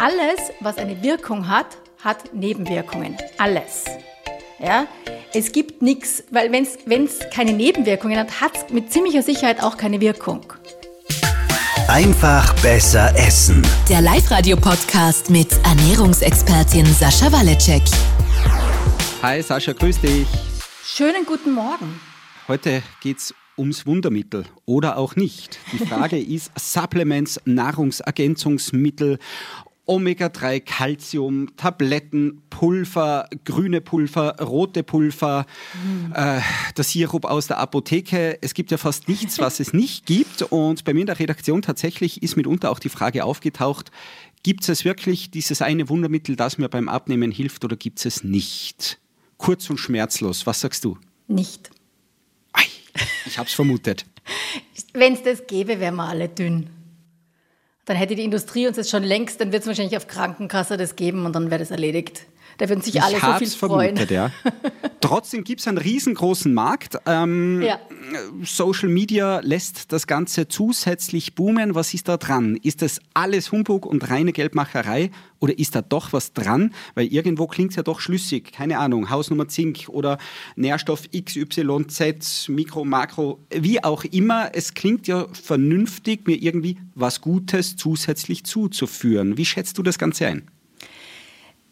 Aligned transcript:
alles, 0.00 0.52
was 0.60 0.78
eine 0.78 1.02
Wirkung 1.02 1.48
hat, 1.48 1.76
hat 2.04 2.32
Nebenwirkungen. 2.32 3.16
Alles. 3.36 3.84
Ja? 4.60 4.86
Es 5.34 5.50
gibt 5.50 5.82
nichts, 5.82 6.22
weil 6.30 6.52
wenn 6.52 7.04
es 7.04 7.18
keine 7.34 7.52
Nebenwirkungen 7.52 8.16
hat, 8.16 8.40
hat 8.40 8.56
es 8.56 8.72
mit 8.72 8.92
ziemlicher 8.92 9.22
Sicherheit 9.22 9.60
auch 9.60 9.76
keine 9.76 10.00
Wirkung. 10.00 10.52
Einfach 11.88 12.54
besser 12.62 13.12
essen. 13.16 13.66
Der 13.88 14.00
Live-Radio-Podcast 14.00 15.30
mit 15.30 15.48
Ernährungsexpertin 15.64 16.86
Sascha 16.86 17.32
Waleczek. 17.32 17.82
Hi 19.22 19.42
Sascha, 19.42 19.72
grüß 19.72 20.00
dich. 20.00 20.28
Schönen 20.84 21.26
guten 21.26 21.52
Morgen. 21.52 22.00
Heute 22.46 22.82
geht's 23.00 23.34
ums 23.58 23.84
Wundermittel 23.86 24.44
oder 24.64 24.96
auch 24.96 25.16
nicht. 25.16 25.58
Die 25.72 25.78
Frage 25.78 26.18
ist 26.20 26.52
Supplements, 26.56 27.40
Nahrungsergänzungsmittel 27.44 29.18
Omega-3, 29.88 30.60
Calcium, 30.60 31.56
Tabletten, 31.56 32.42
Pulver, 32.50 33.28
grüne 33.44 33.80
Pulver, 33.80 34.36
rote 34.40 34.82
Pulver, 34.82 35.46
mhm. 35.82 36.12
äh, 36.14 36.40
der 36.76 36.84
Sirup 36.84 37.24
aus 37.24 37.46
der 37.46 37.58
Apotheke. 37.58 38.38
Es 38.42 38.54
gibt 38.54 38.70
ja 38.70 38.76
fast 38.76 39.08
nichts, 39.08 39.38
was 39.38 39.60
es 39.60 39.72
nicht 39.72 40.06
gibt. 40.06 40.42
Und 40.42 40.84
bei 40.84 40.92
mir 40.92 41.00
in 41.00 41.06
der 41.06 41.18
Redaktion 41.18 41.62
tatsächlich 41.62 42.22
ist 42.22 42.36
mitunter 42.36 42.70
auch 42.70 42.78
die 42.78 42.90
Frage 42.90 43.24
aufgetaucht, 43.24 43.90
gibt 44.42 44.68
es 44.68 44.84
wirklich 44.84 45.30
dieses 45.30 45.62
eine 45.62 45.88
Wundermittel, 45.88 46.36
das 46.36 46.58
mir 46.58 46.68
beim 46.68 46.88
Abnehmen 46.88 47.32
hilft 47.32 47.64
oder 47.64 47.76
gibt 47.76 47.98
es 47.98 48.06
es 48.06 48.24
nicht? 48.24 48.98
Kurz 49.38 49.70
und 49.70 49.78
schmerzlos, 49.78 50.46
was 50.46 50.60
sagst 50.60 50.84
du? 50.84 50.98
Nicht. 51.26 51.70
Ei, 52.52 52.64
ich 53.26 53.38
hab's 53.38 53.54
vermutet. 53.54 54.04
Wenn 54.92 55.14
es 55.14 55.22
das 55.22 55.46
gäbe, 55.46 55.80
wären 55.80 55.96
wir 55.96 56.04
alle 56.04 56.28
dünn 56.28 56.70
dann 57.88 57.96
hätte 57.96 58.14
die 58.14 58.24
Industrie 58.24 58.66
uns 58.66 58.76
das 58.76 58.90
schon 58.90 59.02
längst, 59.02 59.40
dann 59.40 59.50
wird 59.50 59.62
es 59.62 59.66
wahrscheinlich 59.66 59.96
auf 59.96 60.08
Krankenkasse 60.08 60.76
das 60.76 60.94
geben 60.94 61.24
und 61.24 61.34
dann 61.34 61.50
wäre 61.50 61.58
das 61.58 61.70
erledigt. 61.70 62.22
Da 62.58 62.68
würden 62.68 62.82
sich 62.82 62.96
ich 62.96 63.02
alle 63.02 63.20
so 63.20 63.38
viel 63.38 63.48
freuen. 63.48 63.96
Vermutet, 63.96 64.10
ja. 64.10 64.32
Trotzdem 65.00 65.44
gibt 65.44 65.60
es 65.60 65.68
einen 65.68 65.78
riesengroßen 65.78 66.52
Markt. 66.52 66.98
Ähm, 67.06 67.62
ja. 67.62 67.78
Social 68.42 68.88
Media 68.88 69.38
lässt 69.44 69.92
das 69.92 70.08
Ganze 70.08 70.48
zusätzlich 70.48 71.36
boomen. 71.36 71.76
Was 71.76 71.94
ist 71.94 72.08
da 72.08 72.16
dran? 72.16 72.56
Ist 72.56 72.82
das 72.82 73.00
alles 73.14 73.52
Humbug 73.52 73.86
und 73.86 74.10
reine 74.10 74.32
Geldmacherei 74.32 75.12
oder 75.38 75.56
ist 75.56 75.76
da 75.76 75.82
doch 75.82 76.12
was 76.12 76.32
dran? 76.32 76.74
Weil 76.96 77.06
irgendwo 77.06 77.46
klingt 77.46 77.70
es 77.70 77.76
ja 77.76 77.84
doch 77.84 78.00
schlüssig. 78.00 78.52
Keine 78.52 78.78
Ahnung, 78.78 79.08
Hausnummer 79.08 79.46
Zink 79.46 79.88
oder 79.88 80.18
Nährstoff 80.56 81.04
XYZ, 81.12 82.48
Mikro, 82.48 82.84
Makro, 82.84 83.38
wie 83.54 83.84
auch 83.84 84.02
immer. 84.02 84.50
Es 84.52 84.74
klingt 84.74 85.06
ja 85.06 85.28
vernünftig, 85.32 86.26
mir 86.26 86.36
irgendwie 86.36 86.76
was 86.96 87.20
Gutes 87.20 87.76
zusätzlich 87.76 88.44
zuzuführen. 88.44 89.36
Wie 89.36 89.44
schätzt 89.44 89.78
du 89.78 89.84
das 89.84 89.96
Ganze 89.96 90.26
ein? 90.26 90.50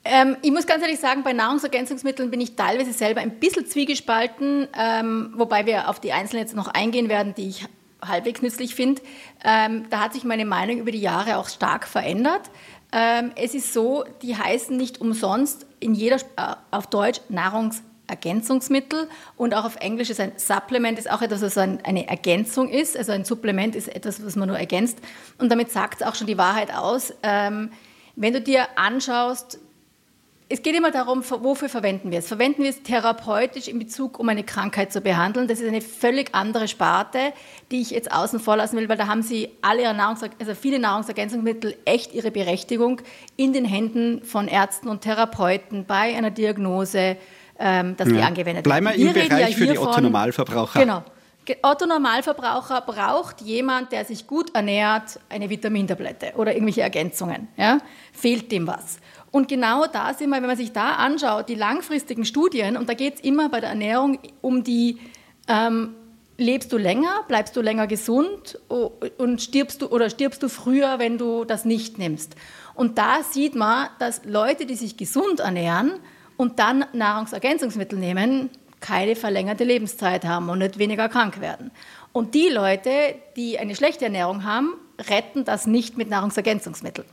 Ähm, 0.09 0.37
ich 0.43 0.53
muss 0.53 0.67
ganz 0.67 0.83
ehrlich 0.83 1.01
sagen, 1.01 1.23
bei 1.25 1.33
Nahrungsergänzungsmitteln 1.33 2.31
bin 2.31 2.41
ich 2.41 2.55
teilweise 2.55 2.93
selber 2.93 3.21
ein 3.21 3.41
bisschen 3.41 3.67
zwiegespalten, 3.67 4.69
ähm, 4.79 5.35
wobei 5.37 5.67
wir 5.67 5.89
auf 5.89 6.01
die 6.01 6.13
einzelnen 6.13 6.43
jetzt 6.43 6.55
noch 6.55 6.69
eingehen 6.69 7.09
werden, 7.09 7.35
die 7.35 7.48
ich 7.48 7.67
halbwegs 8.07 8.43
nützlich 8.43 8.75
finde. 8.75 9.03
Ähm, 9.45 9.87
da 9.91 10.01
hat 10.01 10.13
sich 10.13 10.25
meine 10.25 10.45
Meinung 10.45 10.79
über 10.79 10.93
die 10.93 11.01
Jahre 11.01 11.39
auch 11.39 11.48
stark 11.48 11.89
verändert. 11.89 12.51
Ähm, 12.93 13.33
es 13.35 13.55
ist 13.55 13.73
so, 13.73 14.05
die 14.23 14.37
heißen 14.37 14.77
nicht 14.77 15.01
umsonst 15.01 15.67
in 15.81 15.95
jeder, 15.95 16.17
äh, 16.37 16.55
auf 16.70 16.87
Deutsch 16.87 17.20
Nahrungsergänzungsmittel 17.29 19.09
und 19.37 19.55
auch 19.55 19.65
auf 19.65 19.77
Englisch 19.77 20.11
ist 20.11 20.20
ein 20.20 20.33
Supplement 20.37 20.98
ist 20.98 21.11
auch 21.11 21.23
etwas, 21.23 21.43
was 21.43 21.59
ein, 21.59 21.85
eine 21.85 22.07
Ergänzung 22.09 22.69
ist. 22.69 22.97
Also 22.97 23.11
ein 23.13 23.25
Supplement 23.25 23.75
ist 23.75 23.89
etwas, 23.89 24.25
was 24.25 24.37
man 24.37 24.48
nur 24.48 24.59
ergänzt. 24.59 24.98
Und 25.39 25.51
damit 25.51 25.73
sagt 25.73 26.01
es 26.01 26.07
auch 26.07 26.15
schon 26.15 26.29
die 26.29 26.39
Wahrheit 26.39 26.73
aus. 26.73 27.13
Ähm, 27.25 27.70
wenn 28.15 28.33
du 28.33 28.41
dir 28.41 28.67
anschaust, 28.77 29.59
es 30.48 30.62
geht 30.62 30.77
immer 30.77 30.92
darum, 30.92 31.25
wofür 31.28 31.69
verwenden 31.69 32.12
wir 32.12 32.20
es? 32.20 32.28
Verwenden 32.28 32.62
wir 32.62 32.70
es 32.70 32.83
therapeutisch 32.83 33.66
in 33.66 33.80
Bezug, 33.80 34.20
um 34.20 34.28
eine 34.28 34.44
Krankheit 34.44 34.92
zu 34.92 35.00
behandeln? 35.00 35.48
Das 35.48 35.58
ist 35.58 35.67
eine 35.67 35.80
völlig 35.80 36.34
andere 36.36 36.68
Sparte, 36.68 37.33
die 37.73 37.80
ich 37.80 37.90
jetzt 37.90 38.12
außen 38.12 38.39
vor 38.39 38.56
lassen 38.56 38.77
will, 38.77 38.89
weil 38.89 38.96
da 38.96 39.08
haben 39.08 39.23
sie 39.23 39.51
alle 39.61 39.83
ihre 39.83 39.95
Nahrungs 39.95 40.20
also 40.39 40.55
viele 40.55 40.79
Nahrungsergänzungsmittel 40.79 41.77
echt 41.85 42.14
ihre 42.14 42.30
Berechtigung 42.30 43.01
in 43.36 43.52
den 43.52 43.64
Händen 43.64 44.23
von 44.23 44.46
Ärzten 44.46 44.89
und 44.89 45.01
Therapeuten 45.01 45.85
bei 45.85 46.17
einer 46.17 46.30
Diagnose, 46.30 47.17
ähm, 47.58 47.96
dass 47.96 48.08
ja. 48.08 48.14
die 48.14 48.23
angewendet 48.23 48.64
werden. 48.64 48.85
Bleiben 48.85 48.86
wir 48.86 48.95
im 48.95 49.12
Bereich 49.14 49.51
ja 49.51 49.56
für 49.56 49.67
die 49.67 49.79
Otto-Normalverbraucher. 49.79 50.79
Genau. 50.79 51.02
Otto-Normalverbraucher 51.62 52.80
braucht 52.83 53.40
jemand, 53.40 53.92
der 53.92 54.05
sich 54.05 54.27
gut 54.27 54.55
ernährt, 54.55 55.20
eine 55.29 55.48
Vitamintablette 55.48 56.33
oder 56.36 56.52
irgendwelche 56.52 56.83
Ergänzungen. 56.83 57.48
Ja? 57.56 57.79
Fehlt 58.12 58.51
dem 58.51 58.67
was? 58.67 58.98
Und 59.36 59.48
genau 59.48 59.85
da 59.86 60.14
sind 60.14 60.30
wir, 60.30 60.36
wenn 60.36 60.47
man 60.47 60.57
sich 60.57 60.73
da 60.73 60.95
anschaut, 60.95 61.51
die 61.51 61.57
langfristigen 61.57 62.24
Studien, 62.24 62.79
und 62.79 62.89
da 62.89 62.95
geht 62.95 63.17
es 63.17 63.20
immer 63.20 63.51
bei 63.51 63.61
der 63.61 63.69
Ernährung 63.69 64.19
um 64.41 64.64
die, 64.64 64.98
ähm, 65.47 65.95
lebst 66.39 66.73
du 66.73 66.79
länger, 66.79 67.23
bleibst 67.29 67.55
du 67.55 67.61
länger 67.61 67.86
gesund 67.86 68.58
und 69.19 69.42
stirbst 69.42 69.83
du 69.83 69.89
oder 69.89 70.08
stirbst 70.08 70.42
du 70.42 70.48
früher, 70.48 70.98
wenn 70.98 71.19
du 71.19 71.45
das 71.45 71.67
nicht 71.67 71.98
nimmst. 71.98 72.35
Und 72.74 72.97
da 72.97 73.23
sieht 73.23 73.55
man, 73.55 73.91
dass 73.98 74.24
Leute, 74.24 74.64
die 74.64 74.74
sich 74.74 74.97
gesund 74.97 75.41
ernähren 75.41 75.92
und 76.39 76.58
dann 76.58 76.86
Nahrungsergänzungsmittel 76.95 77.98
nehmen, 77.98 78.48
keine 78.80 79.17
verlängerte 79.17 79.64
Lebenszeit 79.64 80.24
haben 80.24 80.48
und 80.48 80.61
nicht 80.61 80.79
weniger 80.79 81.11
krank 81.11 81.42
werden. 81.42 81.73
Und 82.13 82.35
die 82.35 82.48
Leute, 82.48 82.91
die 83.36 83.58
eine 83.58 83.77
schlechte 83.77 84.07
Ernährung 84.07 84.45
haben, 84.45 84.73
retten 85.11 85.45
das 85.45 85.67
nicht 85.67 85.98
mit 85.98 86.08
Nahrungsergänzungsmitteln. 86.08 87.07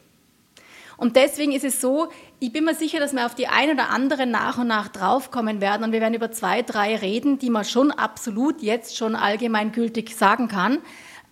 Und 0.97 1.15
deswegen 1.15 1.51
ist 1.51 1.63
es 1.63 1.81
so, 1.81 2.09
ich 2.39 2.51
bin 2.51 2.65
mir 2.65 2.75
sicher, 2.75 2.99
dass 2.99 3.13
wir 3.13 3.25
auf 3.25 3.35
die 3.35 3.47
eine 3.47 3.73
oder 3.73 3.89
andere 3.89 4.25
nach 4.25 4.57
und 4.57 4.67
nach 4.67 4.87
draufkommen 4.87 5.61
werden. 5.61 5.83
Und 5.83 5.91
wir 5.91 6.01
werden 6.01 6.13
über 6.13 6.31
zwei, 6.31 6.61
drei 6.61 6.95
reden, 6.95 7.39
die 7.39 7.49
man 7.49 7.65
schon 7.65 7.91
absolut 7.91 8.61
jetzt 8.61 8.97
schon 8.97 9.15
allgemeingültig 9.15 10.15
sagen 10.15 10.47
kann. 10.47 10.79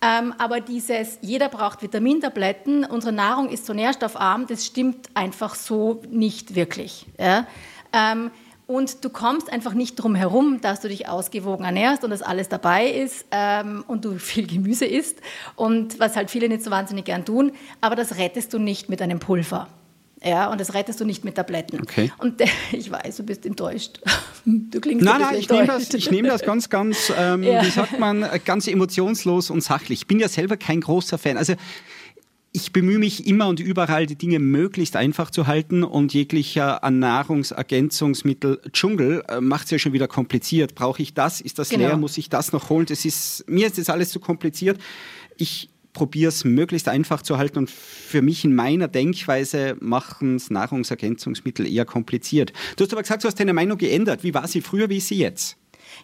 Ähm, 0.04 0.34
aber 0.38 0.60
dieses, 0.60 1.18
jeder 1.20 1.48
braucht 1.48 1.80
Vitamintabletten, 1.80 2.84
unsere 2.84 3.12
Nahrung 3.12 3.48
ist 3.48 3.66
so 3.66 3.72
nährstoffarm, 3.72 4.48
das 4.48 4.66
stimmt 4.66 5.08
einfach 5.14 5.54
so 5.54 6.02
nicht 6.10 6.56
wirklich. 6.56 7.06
Ja? 7.20 7.46
Und 8.66 9.04
du 9.04 9.10
kommst 9.10 9.52
einfach 9.52 9.74
nicht 9.74 9.96
drum 9.96 10.14
herum, 10.14 10.60
dass 10.60 10.80
du 10.80 10.88
dich 10.88 11.08
ausgewogen 11.08 11.64
ernährst 11.64 12.04
und 12.04 12.10
dass 12.10 12.22
alles 12.22 12.48
dabei 12.48 12.88
ist 12.88 13.26
ähm, 13.30 13.84
und 13.86 14.04
du 14.04 14.18
viel 14.18 14.46
Gemüse 14.46 14.86
isst 14.86 15.18
und 15.56 15.98
was 15.98 16.16
halt 16.16 16.30
viele 16.30 16.48
nicht 16.48 16.62
so 16.62 16.70
wahnsinnig 16.70 17.04
gern 17.04 17.24
tun, 17.24 17.52
aber 17.80 17.96
das 17.96 18.16
rettest 18.16 18.52
du 18.54 18.58
nicht 18.58 18.88
mit 18.88 19.02
einem 19.02 19.18
Pulver. 19.18 19.68
Ja, 20.24 20.50
und 20.50 20.60
das 20.60 20.72
rettest 20.74 21.00
du 21.00 21.04
nicht 21.04 21.24
mit 21.24 21.34
Tabletten. 21.34 21.80
Okay. 21.80 22.12
Und 22.18 22.40
äh, 22.40 22.46
ich 22.72 22.90
weiß, 22.90 23.16
du 23.16 23.22
bist 23.24 23.46
enttäuscht. 23.46 24.00
Du 24.44 24.80
klingst 24.80 25.04
nein, 25.04 25.20
nein, 25.20 25.36
ich 25.38 25.48
nehme 25.48 25.68
das, 25.68 25.94
ich 25.94 26.10
nehme 26.10 26.26
das 26.26 26.42
ganz, 26.42 26.68
ganz, 26.68 27.12
ähm, 27.16 27.44
ja. 27.44 27.64
wie 27.64 27.70
sagt 27.70 28.00
man, 28.00 28.26
ganz 28.44 28.66
emotionslos 28.66 29.50
und 29.50 29.60
sachlich. 29.60 30.00
Ich 30.00 30.06
bin 30.08 30.18
ja 30.18 30.28
selber 30.28 30.56
kein 30.56 30.80
großer 30.80 31.16
Fan. 31.16 31.36
Also 31.36 31.54
ich 32.52 32.72
bemühe 32.72 32.98
mich 32.98 33.26
immer 33.26 33.48
und 33.48 33.60
überall, 33.60 34.06
die 34.06 34.16
Dinge 34.16 34.38
möglichst 34.38 34.94
einfach 34.94 35.30
zu 35.30 35.46
halten 35.46 35.82
und 35.84 36.12
jeglicher 36.12 36.80
Nahrungsergänzungsmittel 36.88 38.60
Dschungel 38.72 39.24
äh, 39.28 39.40
macht 39.40 39.64
es 39.64 39.70
ja 39.70 39.78
schon 39.78 39.94
wieder 39.94 40.06
kompliziert. 40.06 40.74
Brauche 40.74 41.00
ich 41.00 41.14
das? 41.14 41.40
Ist 41.40 41.58
das 41.58 41.70
genau. 41.70 41.86
leer? 41.86 41.96
Muss 41.96 42.18
ich 42.18 42.28
das 42.28 42.52
noch 42.52 42.68
holen? 42.68 42.84
Das 42.86 43.06
ist, 43.06 43.44
mir 43.48 43.66
ist 43.66 43.78
das 43.78 43.88
alles 43.88 44.10
zu 44.10 44.20
kompliziert. 44.20 44.78
Ich 45.38 45.70
probiere 45.94 46.28
es 46.28 46.44
möglichst 46.44 46.88
einfach 46.88 47.22
zu 47.22 47.38
halten 47.38 47.58
und 47.58 47.70
für 47.70 48.20
mich 48.20 48.44
in 48.44 48.54
meiner 48.54 48.88
Denkweise 48.88 49.76
machen 49.80 50.36
es 50.36 50.50
Nahrungsergänzungsmittel 50.50 51.66
eher 51.66 51.86
kompliziert. 51.86 52.52
Du 52.76 52.84
hast 52.84 52.92
aber 52.92 53.02
gesagt, 53.02 53.24
du 53.24 53.28
hast 53.28 53.40
deine 53.40 53.54
Meinung 53.54 53.78
geändert. 53.78 54.24
Wie 54.24 54.34
war 54.34 54.46
sie 54.46 54.60
früher, 54.60 54.90
wie 54.90 54.98
ist 54.98 55.08
sie 55.08 55.18
jetzt? 55.18 55.56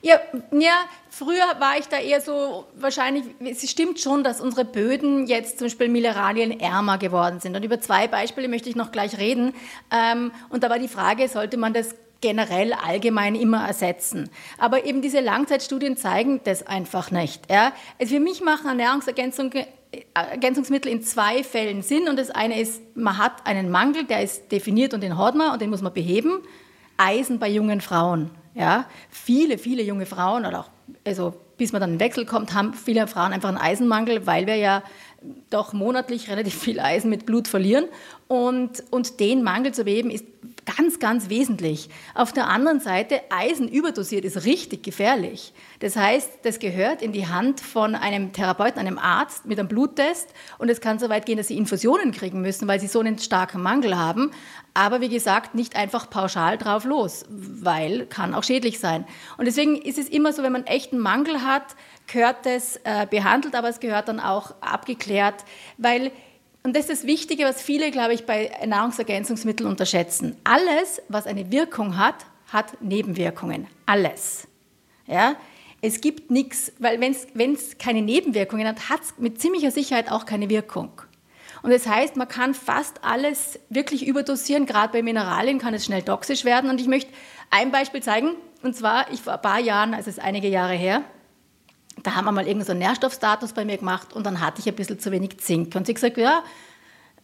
Ja, 0.02 0.20
ja, 0.52 0.84
früher 1.10 1.58
war 1.58 1.78
ich 1.78 1.88
da 1.88 1.98
eher 1.98 2.20
so, 2.20 2.66
wahrscheinlich, 2.74 3.24
es 3.44 3.68
stimmt 3.68 4.00
schon, 4.00 4.22
dass 4.22 4.40
unsere 4.40 4.64
Böden 4.64 5.26
jetzt 5.26 5.58
zum 5.58 5.66
Beispiel 5.66 5.88
mineralienärmer 5.88 6.98
geworden 6.98 7.40
sind. 7.40 7.56
Und 7.56 7.64
über 7.64 7.80
zwei 7.80 8.06
Beispiele 8.06 8.48
möchte 8.48 8.68
ich 8.68 8.76
noch 8.76 8.92
gleich 8.92 9.18
reden. 9.18 9.54
Ähm, 9.90 10.30
und 10.50 10.62
da 10.62 10.70
war 10.70 10.78
die 10.78 10.88
Frage, 10.88 11.28
sollte 11.28 11.56
man 11.56 11.72
das 11.72 11.94
generell 12.20 12.72
allgemein 12.72 13.34
immer 13.34 13.66
ersetzen. 13.66 14.30
Aber 14.58 14.84
eben 14.84 15.02
diese 15.02 15.20
Langzeitstudien 15.20 15.96
zeigen 15.96 16.40
das 16.44 16.66
einfach 16.66 17.10
nicht. 17.10 17.50
Ja? 17.50 17.72
Also 18.00 18.14
für 18.14 18.20
mich 18.20 18.40
machen 18.40 18.68
Ernährungsergänzungsmittel 18.68 20.90
in 20.90 21.02
zwei 21.02 21.44
Fällen 21.44 21.82
Sinn. 21.82 22.08
Und 22.08 22.18
das 22.18 22.30
eine 22.30 22.60
ist, 22.60 22.82
man 22.96 23.18
hat 23.18 23.46
einen 23.46 23.70
Mangel, 23.70 24.04
der 24.04 24.22
ist 24.22 24.50
definiert 24.50 24.94
und 24.94 25.02
den 25.02 25.16
hat 25.16 25.34
man 25.34 25.52
und 25.52 25.62
den 25.62 25.70
muss 25.70 25.82
man 25.82 25.92
beheben. 25.92 26.40
Eisen 26.96 27.38
bei 27.38 27.48
jungen 27.48 27.80
Frauen. 27.80 28.32
Ja, 28.54 28.86
viele, 29.10 29.58
viele 29.58 29.82
junge 29.82 30.06
Frauen 30.06 30.46
oder 30.46 30.60
auch, 30.60 30.70
also 31.06 31.34
bis 31.56 31.72
man 31.72 31.80
dann 31.80 31.94
in 31.94 32.00
Wechsel 32.00 32.24
kommt, 32.24 32.54
haben 32.54 32.72
viele 32.74 33.06
Frauen 33.06 33.32
einfach 33.32 33.48
einen 33.48 33.58
Eisenmangel, 33.58 34.26
weil 34.26 34.46
wir 34.46 34.56
ja 34.56 34.82
doch 35.50 35.72
monatlich 35.72 36.30
relativ 36.30 36.54
viel 36.54 36.80
Eisen 36.80 37.10
mit 37.10 37.26
Blut 37.26 37.48
verlieren. 37.48 37.86
Und, 38.28 38.84
und 38.90 39.20
den 39.20 39.42
Mangel 39.42 39.72
zu 39.72 39.84
beheben 39.84 40.10
ist 40.10 40.24
ganz, 40.76 40.98
ganz 40.98 41.30
wesentlich. 41.30 41.88
Auf 42.14 42.32
der 42.32 42.48
anderen 42.48 42.80
Seite, 42.80 43.20
Eisen 43.30 43.68
überdosiert 43.68 44.24
ist 44.24 44.44
richtig 44.44 44.82
gefährlich. 44.82 45.54
Das 45.80 45.96
heißt, 45.96 46.40
das 46.42 46.58
gehört 46.58 47.00
in 47.00 47.12
die 47.12 47.26
Hand 47.26 47.60
von 47.60 47.94
einem 47.94 48.32
Therapeuten, 48.32 48.78
einem 48.78 48.98
Arzt 48.98 49.46
mit 49.46 49.58
einem 49.58 49.68
Bluttest 49.68 50.28
und 50.58 50.68
es 50.68 50.80
kann 50.80 50.98
so 50.98 51.08
weit 51.08 51.24
gehen, 51.24 51.38
dass 51.38 51.48
sie 51.48 51.56
Infusionen 51.56 52.12
kriegen 52.12 52.42
müssen, 52.42 52.68
weil 52.68 52.80
sie 52.80 52.86
so 52.86 53.00
einen 53.00 53.18
starken 53.18 53.62
Mangel 53.62 53.96
haben. 53.96 54.30
Aber 54.74 55.00
wie 55.00 55.08
gesagt, 55.08 55.54
nicht 55.54 55.74
einfach 55.74 56.10
pauschal 56.10 56.58
drauf 56.58 56.84
los, 56.84 57.24
weil 57.30 58.06
kann 58.06 58.34
auch 58.34 58.44
schädlich 58.44 58.78
sein. 58.78 59.06
Und 59.38 59.46
deswegen 59.46 59.76
ist 59.76 59.98
es 59.98 60.08
immer 60.08 60.34
so, 60.34 60.42
wenn 60.42 60.52
man 60.52 60.66
echten 60.66 60.98
Mangel 60.98 61.42
hat, 61.42 61.76
gehört 62.06 62.44
es 62.44 62.76
äh, 62.84 63.06
behandelt, 63.08 63.54
aber 63.54 63.68
es 63.68 63.80
gehört 63.80 64.08
dann 64.08 64.20
auch 64.20 64.54
abgeklärt, 64.60 65.44
weil 65.78 66.12
und 66.68 66.76
das 66.76 66.90
ist 66.90 67.00
das 67.00 67.06
Wichtige, 67.06 67.44
was 67.44 67.62
viele, 67.62 67.90
glaube 67.90 68.12
ich, 68.12 68.26
bei 68.26 68.50
Nahrungsergänzungsmitteln 68.66 69.66
unterschätzen. 69.66 70.36
Alles, 70.44 71.00
was 71.08 71.26
eine 71.26 71.50
Wirkung 71.50 71.96
hat, 71.96 72.26
hat 72.52 72.82
Nebenwirkungen. 72.82 73.66
Alles. 73.86 74.46
Ja? 75.06 75.36
Es 75.80 76.02
gibt 76.02 76.30
nichts, 76.30 76.70
weil 76.78 77.00
wenn 77.00 77.54
es 77.54 77.78
keine 77.78 78.02
Nebenwirkungen 78.02 78.68
hat, 78.68 78.90
hat 78.90 79.00
es 79.00 79.14
mit 79.16 79.40
ziemlicher 79.40 79.70
Sicherheit 79.70 80.12
auch 80.12 80.26
keine 80.26 80.50
Wirkung. 80.50 80.92
Und 81.62 81.70
das 81.70 81.86
heißt, 81.86 82.16
man 82.16 82.28
kann 82.28 82.52
fast 82.52 83.02
alles 83.02 83.58
wirklich 83.70 84.06
überdosieren. 84.06 84.66
Gerade 84.66 84.92
bei 84.92 85.02
Mineralien 85.02 85.58
kann 85.58 85.72
es 85.72 85.86
schnell 85.86 86.02
toxisch 86.02 86.44
werden. 86.44 86.68
Und 86.68 86.82
ich 86.82 86.86
möchte 86.86 87.10
ein 87.48 87.70
Beispiel 87.70 88.02
zeigen. 88.02 88.34
Und 88.62 88.76
zwar, 88.76 89.10
ich 89.10 89.22
vor 89.22 89.32
ein 89.32 89.40
paar 89.40 89.58
Jahren, 89.58 89.94
also 89.94 90.10
es 90.10 90.18
ist 90.18 90.22
einige 90.22 90.48
Jahre 90.48 90.74
her, 90.74 91.02
da 92.02 92.14
haben 92.14 92.24
wir 92.24 92.32
mal 92.32 92.46
irgendeinen 92.46 92.78
so 92.78 92.86
Nährstoffstatus 92.86 93.52
bei 93.52 93.64
mir 93.64 93.78
gemacht 93.78 94.12
und 94.12 94.24
dann 94.24 94.40
hatte 94.40 94.60
ich 94.60 94.68
ein 94.68 94.74
bisschen 94.74 94.98
zu 94.98 95.10
wenig 95.10 95.38
Zink. 95.38 95.74
Und 95.74 95.86
sie 95.86 95.94
gesagt, 95.94 96.16
ja, 96.16 96.42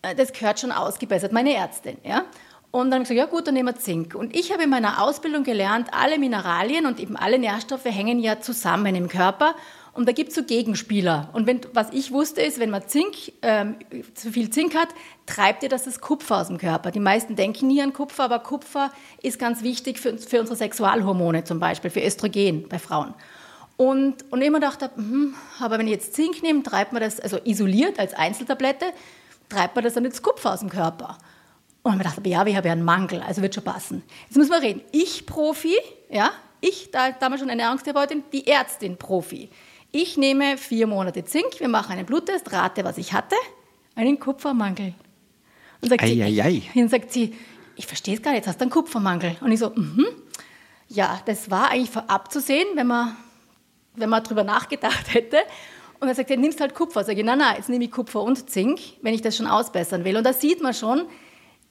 äh, 0.02 0.14
das 0.14 0.32
gehört 0.32 0.60
schon 0.60 0.72
ausgebessert, 0.72 1.32
meine 1.32 1.54
Ärztin. 1.54 1.98
Ja? 2.04 2.24
Und 2.70 2.90
dann 2.90 2.94
habe 2.94 3.02
ich 3.04 3.08
gesagt, 3.08 3.30
ja 3.30 3.36
gut, 3.36 3.46
dann 3.46 3.54
nehmen 3.54 3.68
wir 3.68 3.76
Zink. 3.76 4.14
Und 4.14 4.34
ich 4.34 4.52
habe 4.52 4.64
in 4.64 4.70
meiner 4.70 5.02
Ausbildung 5.02 5.44
gelernt, 5.44 5.88
alle 5.92 6.18
Mineralien 6.18 6.86
und 6.86 6.98
eben 6.98 7.16
alle 7.16 7.38
Nährstoffe 7.38 7.84
hängen 7.84 8.18
ja 8.18 8.40
zusammen 8.40 8.94
im 8.96 9.08
Körper. 9.08 9.54
Und 9.92 10.08
da 10.08 10.12
gibt 10.12 10.30
es 10.30 10.34
so 10.34 10.42
Gegenspieler. 10.42 11.30
Und 11.32 11.46
wenn, 11.46 11.60
was 11.72 11.92
ich 11.92 12.10
wusste 12.10 12.42
ist, 12.42 12.58
wenn 12.58 12.70
man 12.70 12.88
Zink, 12.88 13.14
ähm, 13.42 13.76
zu 14.14 14.32
viel 14.32 14.50
Zink 14.50 14.74
hat, 14.74 14.88
treibt 15.24 15.62
ihr 15.62 15.68
das 15.68 15.84
das 15.84 16.00
Kupfer 16.00 16.40
aus 16.40 16.48
dem 16.48 16.58
Körper. 16.58 16.90
Die 16.90 16.98
meisten 16.98 17.36
denken 17.36 17.68
nie 17.68 17.80
an 17.80 17.92
Kupfer, 17.92 18.24
aber 18.24 18.40
Kupfer 18.40 18.90
ist 19.22 19.38
ganz 19.38 19.62
wichtig 19.62 20.00
für, 20.00 20.18
für 20.18 20.40
unsere 20.40 20.56
Sexualhormone 20.56 21.44
zum 21.44 21.60
Beispiel, 21.60 21.90
für 21.90 22.04
Östrogen 22.04 22.68
bei 22.68 22.80
Frauen. 22.80 23.14
Und, 23.76 24.30
und 24.30 24.40
immer 24.40 24.60
dachte, 24.60 24.90
hm, 24.94 25.34
aber 25.58 25.78
wenn 25.78 25.86
ich 25.86 25.94
jetzt 25.94 26.14
Zink 26.14 26.42
nehme, 26.42 26.62
treibt 26.62 26.92
man 26.92 27.02
das, 27.02 27.18
also 27.18 27.38
isoliert 27.44 27.98
als 27.98 28.14
Einzeltablette, 28.14 28.86
treibt 29.48 29.74
man 29.74 29.84
das 29.84 29.94
dann 29.94 30.04
ins 30.04 30.22
Kupfer 30.22 30.52
aus 30.52 30.60
dem 30.60 30.68
Körper. 30.68 31.18
Und 31.82 31.92
dann 31.92 31.92
habe 31.92 32.08
ich 32.08 32.14
gedacht, 32.14 32.26
ja, 32.26 32.46
wir 32.46 32.56
haben 32.56 32.66
ja 32.66 32.72
einen 32.72 32.84
Mangel, 32.84 33.20
also 33.20 33.42
wird 33.42 33.54
schon 33.54 33.64
passen. 33.64 34.02
Jetzt 34.26 34.36
müssen 34.36 34.50
wir 34.50 34.62
reden. 34.62 34.80
Ich 34.92 35.26
Profi, 35.26 35.76
ja, 36.08 36.30
ich, 36.60 36.90
da, 36.92 37.10
damals 37.10 37.40
schon 37.40 37.50
eine 37.50 37.60
Ernährungstherapeutin, 37.60 38.22
die 38.32 38.46
Ärztin 38.46 38.96
Profi. 38.96 39.50
Ich 39.90 40.16
nehme 40.16 40.56
vier 40.56 40.86
Monate 40.86 41.24
Zink, 41.24 41.58
wir 41.60 41.68
machen 41.68 41.92
einen 41.92 42.06
Bluttest, 42.06 42.52
rate, 42.52 42.84
was 42.84 42.96
ich 42.96 43.12
hatte, 43.12 43.36
einen 43.96 44.18
Kupfermangel. 44.18 44.94
Und 45.82 45.88
sagt, 45.88 46.02
ei, 46.02 46.14
sie, 46.14 46.22
ei, 46.22 46.42
ei. 46.42 46.62
Dann 46.74 46.88
sagt 46.88 47.12
sie, 47.12 47.34
ich 47.76 47.86
verstehe 47.86 48.14
es 48.14 48.22
gar 48.22 48.30
nicht, 48.30 48.38
jetzt 48.38 48.48
hast 48.48 48.60
du 48.60 48.62
einen 48.62 48.70
Kupfermangel. 48.70 49.36
Und 49.40 49.52
ich 49.52 49.58
so, 49.58 49.70
mhm. 49.70 50.06
Ja, 50.88 51.20
das 51.26 51.50
war 51.50 51.70
eigentlich 51.70 51.96
abzusehen, 51.96 52.68
wenn 52.74 52.86
man 52.86 53.16
wenn 53.96 54.10
man 54.10 54.22
darüber 54.22 54.44
nachgedacht 54.44 55.14
hätte. 55.14 55.38
Und 56.00 56.08
er 56.08 56.14
sagt, 56.14 56.30
ja, 56.30 56.36
nimmst 56.36 56.60
halt 56.60 56.74
Kupfer. 56.74 57.04
Sag 57.04 57.16
ich, 57.16 57.24
nein, 57.24 57.38
nein, 57.38 57.54
jetzt 57.56 57.68
nehme 57.68 57.84
ich 57.84 57.90
Kupfer 57.90 58.22
und 58.22 58.50
Zink, 58.50 58.80
wenn 59.02 59.14
ich 59.14 59.22
das 59.22 59.36
schon 59.36 59.46
ausbessern 59.46 60.04
will. 60.04 60.16
Und 60.16 60.24
da 60.24 60.32
sieht 60.32 60.62
man 60.62 60.74
schon, 60.74 61.06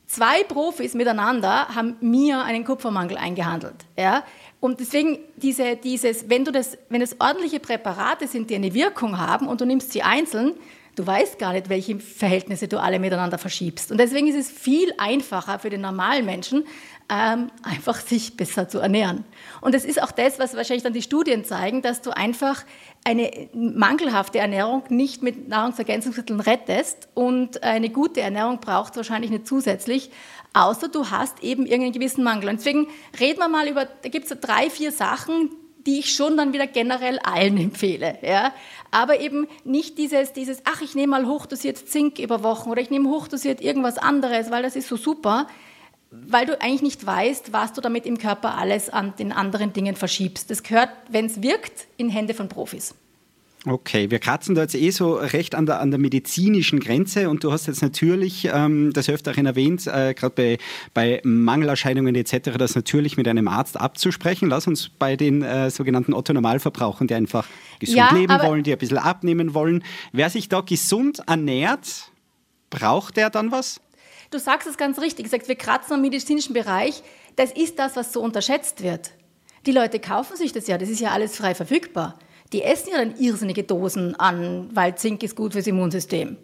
zwei 0.08 0.44
Profis 0.44 0.94
miteinander 0.94 1.68
haben 1.70 1.98
mir 2.02 2.44
einen 2.44 2.64
Kupfermangel 2.64 3.18
eingehandelt. 3.18 3.76
Ja? 3.98 4.24
Und 4.60 4.80
deswegen, 4.80 5.20
diese, 5.36 5.76
dieses, 5.76 6.30
wenn, 6.30 6.46
du 6.46 6.52
das, 6.52 6.78
wenn 6.90 7.02
es 7.02 7.20
ordentliche 7.20 7.60
Präparate 7.60 8.28
sind, 8.28 8.50
die 8.50 8.56
eine 8.56 8.74
Wirkung 8.74 9.20
haben 9.20 9.48
und 9.48 9.62
du 9.62 9.66
nimmst 9.66 9.92
sie 9.92 10.04
einzeln, 10.04 10.54
du 10.96 11.06
weißt 11.06 11.40
gar 11.40 11.54
nicht, 11.54 11.70
welche 11.70 12.00
Verhältnisse 12.00 12.68
du 12.68 12.80
alle 12.80 13.00
miteinander 13.00 13.38
verschiebst. 13.38 13.92
Und 13.92 13.98
deswegen 13.98 14.28
ist 14.28 14.38
es 14.38 14.50
viel 14.50 14.94
einfacher 14.98 15.60
für 15.60 15.70
den 15.70 15.82
normalen 15.82 16.26
Menschen, 16.26 16.66
ähm, 17.10 17.52
einfach 17.64 18.00
sich 18.00 18.38
besser 18.38 18.68
zu 18.70 18.80
ernähren. 18.80 19.26
Und 19.62 19.76
das 19.76 19.86
ist 19.86 20.02
auch 20.02 20.12
das, 20.12 20.40
was 20.40 20.56
wahrscheinlich 20.56 20.84
dann 20.84 20.94
die 20.94 21.02
Studien 21.02 21.46
zeigen, 21.46 21.82
dass 21.82 22.02
du 22.02 22.12
einfach 22.12 22.64
eine 23.04 23.50
mangelhafte 23.54 24.40
Ernährung 24.40 24.84
nicht 24.90 25.22
mit 25.22 25.48
Nahrungsergänzungsmitteln 25.50 26.40
rettest 26.40 27.10
und 27.14 27.64
eine 27.64 27.90
gute 27.90 28.22
Ernährung 28.22 28.60
braucht 28.60 28.96
wahrscheinlich 28.96 29.32
nicht 29.32 29.48
zusätzlich, 29.48 30.12
außer 30.54 30.88
du 30.88 31.10
hast 31.12 31.44
eben 31.44 31.66
irgendeinen 31.66 31.94
gewissen 31.94 32.24
Mangel. 32.24 32.50
Und 32.50 32.60
deswegen 32.60 32.88
reden 33.20 33.40
wir 33.40 33.50
mal 33.50 33.68
über, 33.68 33.86
da 33.86 34.10
gibt 34.10 34.32
es 34.32 34.40
drei, 34.40 34.70
vier 34.70 34.92
Sachen, 34.92 35.50
die 35.86 36.00
ich 36.00 36.16
schon 36.16 36.38
dann 36.38 36.54
wieder 36.54 36.68
generell 36.68 37.20
allen 37.20 37.58
empfehle. 37.60 38.18
Ja? 38.22 38.54
Aber 38.92 39.20
eben 39.20 39.48
nicht 39.66 39.98
dieses, 39.98 40.32
dieses, 40.34 40.62
ach, 40.66 40.82
ich 40.82 40.96
nehme 40.96 41.12
mal 41.12 41.28
hochdosiert 41.28 41.78
Zink 41.78 42.20
über 42.20 42.44
Wochen 42.44 42.70
oder 42.70 42.82
ich 42.82 42.90
nehme 42.90 43.10
hochdosiert 43.10 43.60
irgendwas 43.60 43.98
anderes, 43.98 44.52
weil 44.52 44.64
das 44.64 44.76
ist 44.76 44.88
so 44.88 44.96
super 44.96 45.48
weil 46.28 46.46
du 46.46 46.60
eigentlich 46.62 46.82
nicht 46.82 47.06
weißt, 47.06 47.54
was 47.54 47.74
du 47.74 47.82
damit 47.82 48.06
im 48.06 48.18
Körper 48.18 48.58
alles 48.58 48.90
an 48.90 49.14
den 49.18 49.32
anderen 49.32 49.74
Dingen 49.74 49.96
verschiebst. 49.96 50.50
Das 50.50 50.64
gehört, 50.64 50.90
wenn 51.10 51.26
es 51.26 51.42
wirkt, 51.42 51.88
in 51.98 52.10
Hände 52.10 52.34
von 52.34 52.50
Profis. 52.50 52.96
Okay, 53.66 54.12
wir 54.12 54.20
kratzen 54.20 54.56
da 54.56 54.64
jetzt 54.64 54.76
eh 54.76 54.90
so 54.90 55.14
recht 55.14 55.56
an 55.56 55.66
der, 55.66 55.80
an 55.80 55.90
der 55.90 55.98
medizinischen 55.98 56.82
Grenze 56.82 57.30
und 57.30 57.46
du 57.46 57.54
hast 57.54 57.68
jetzt 57.68 57.82
natürlich 57.82 58.50
ähm, 58.54 58.92
das 58.92 59.08
Öfteren 59.08 59.46
erwähnt, 59.46 59.88
äh, 59.88 60.14
gerade 60.14 60.34
bei, 60.36 60.58
bei 60.94 61.22
Mangelerscheinungen 61.24 62.14
etc., 62.14 62.58
das 62.58 62.76
natürlich 62.76 63.16
mit 63.16 63.26
einem 63.26 63.48
Arzt 63.48 63.80
abzusprechen. 63.80 64.50
Lass 64.50 64.68
uns 64.68 64.90
bei 64.90 65.16
den 65.16 65.44
äh, 65.44 65.70
sogenannten 65.70 66.14
Otto-Normalverbrauchern, 66.14 67.08
die 67.08 67.14
einfach 67.14 67.48
gesund 67.80 67.98
ja, 67.98 68.14
leben 68.14 68.38
wollen, 68.42 68.64
die 68.64 68.74
ein 68.74 68.78
bisschen 68.78 68.98
abnehmen 68.98 69.54
wollen. 69.54 69.82
Wer 70.12 70.30
sich 70.30 70.50
da 70.50 70.60
gesund 70.60 71.22
ernährt, 71.26 72.12
braucht 72.70 73.16
der 73.16 73.30
dann 73.30 73.54
was? 73.54 73.80
Du 74.34 74.40
sagst 74.40 74.68
es 74.68 74.78
ganz 74.78 75.00
richtig. 75.00 75.30
Sagst, 75.30 75.48
wir 75.48 75.56
kratzen 75.56 75.94
am 75.94 76.02
medizinischen 76.02 76.54
Bereich. 76.54 77.04
Das 77.36 77.52
ist 77.52 77.78
das, 77.78 77.96
was 77.96 78.12
so 78.12 78.20
unterschätzt 78.20 78.82
wird. 78.82 79.12
Die 79.68 79.72
Leute 79.72 80.00
kaufen 80.00 80.36
sich 80.36 80.52
das 80.52 80.66
ja. 80.66 80.80
Das 80.80 80.90
ist 80.90 81.00
ja 81.00 81.12
alles 81.12 81.38
frei 81.38 81.54
verfügbar. 81.54 82.18
Die 82.52 82.64
essen 82.64 82.90
ja 82.92 82.98
dann 82.98 83.16
irrsinnige 83.18 83.64
Dosen 83.64 84.16
an, 84.16 84.70
weil 84.74 84.96
Zink 84.96 85.22
ist 85.22 85.36
gut 85.36 85.54
fürs 85.54 85.68
Immunsystem 85.68 86.38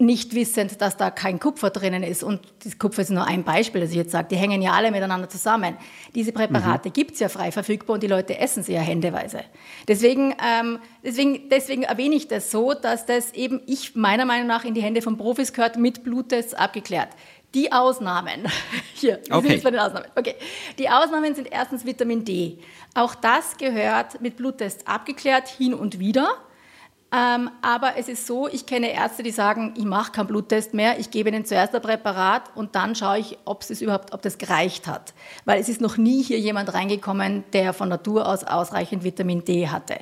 nicht 0.00 0.34
wissend, 0.34 0.80
dass 0.80 0.96
da 0.96 1.10
kein 1.10 1.40
Kupfer 1.40 1.70
drinnen 1.70 2.04
ist. 2.04 2.22
Und 2.22 2.40
das 2.64 2.78
Kupfer 2.78 3.02
ist 3.02 3.10
nur 3.10 3.26
ein 3.26 3.42
Beispiel, 3.42 3.80
das 3.80 3.90
ich 3.90 3.96
jetzt 3.96 4.12
sage. 4.12 4.28
Die 4.30 4.36
hängen 4.36 4.62
ja 4.62 4.72
alle 4.72 4.92
miteinander 4.92 5.28
zusammen. 5.28 5.76
Diese 6.14 6.30
Präparate 6.30 6.88
mhm. 6.88 6.92
gibt 6.92 7.12
es 7.14 7.20
ja 7.20 7.28
frei 7.28 7.50
verfügbar 7.50 7.94
und 7.94 8.02
die 8.02 8.06
Leute 8.06 8.38
essen 8.38 8.62
sie 8.62 8.74
ja 8.74 8.80
händeweise. 8.80 9.40
Deswegen, 9.88 10.34
ähm, 10.44 10.78
deswegen, 11.02 11.48
deswegen 11.48 11.82
erwähne 11.82 12.14
ich 12.14 12.28
das 12.28 12.52
so, 12.52 12.74
dass 12.74 13.06
das 13.06 13.32
eben 13.32 13.60
ich 13.66 13.96
meiner 13.96 14.24
Meinung 14.24 14.46
nach 14.46 14.64
in 14.64 14.74
die 14.74 14.82
Hände 14.82 15.02
von 15.02 15.18
Profis 15.18 15.52
gehört, 15.52 15.76
mit 15.76 16.04
Bluttests 16.04 16.54
abgeklärt. 16.54 17.08
Die 17.54 17.72
Ausnahmen, 17.72 18.46
hier, 18.94 19.20
wir 19.26 19.36
okay. 19.36 19.46
sind 19.46 19.50
jetzt 19.54 19.64
bei 19.64 19.70
den 19.72 19.80
Ausnahmen. 19.80 20.06
Okay. 20.14 20.36
Die 20.78 20.88
Ausnahmen 20.88 21.34
sind 21.34 21.48
erstens 21.50 21.84
Vitamin 21.84 22.24
D. 22.24 22.58
Auch 22.94 23.16
das 23.16 23.56
gehört 23.56 24.20
mit 24.20 24.36
Bluttests 24.36 24.86
abgeklärt, 24.86 25.48
hin 25.48 25.74
und 25.74 25.98
wieder. 25.98 26.28
Ähm, 27.10 27.50
aber 27.62 27.96
es 27.96 28.06
ist 28.08 28.26
so, 28.26 28.48
ich 28.48 28.66
kenne 28.66 28.92
Ärzte, 28.92 29.22
die 29.22 29.30
sagen, 29.30 29.72
ich 29.78 29.86
mache 29.86 30.12
keinen 30.12 30.26
Bluttest 30.26 30.74
mehr, 30.74 30.98
ich 30.98 31.10
gebe 31.10 31.30
ihnen 31.30 31.46
zuerst 31.46 31.74
ein 31.74 31.80
Präparat 31.80 32.54
und 32.54 32.74
dann 32.74 32.94
schaue 32.94 33.18
ich, 33.18 33.38
ob 33.46 33.62
es 33.62 33.80
überhaupt, 33.80 34.12
ob 34.12 34.20
das 34.20 34.36
gereicht 34.36 34.86
hat. 34.86 35.14
Weil 35.46 35.58
es 35.58 35.70
ist 35.70 35.80
noch 35.80 35.96
nie 35.96 36.22
hier 36.22 36.38
jemand 36.38 36.74
reingekommen, 36.74 37.44
der 37.54 37.72
von 37.72 37.88
Natur 37.88 38.28
aus 38.28 38.44
ausreichend 38.44 39.04
Vitamin 39.04 39.42
D 39.42 39.68
hatte. 39.68 39.96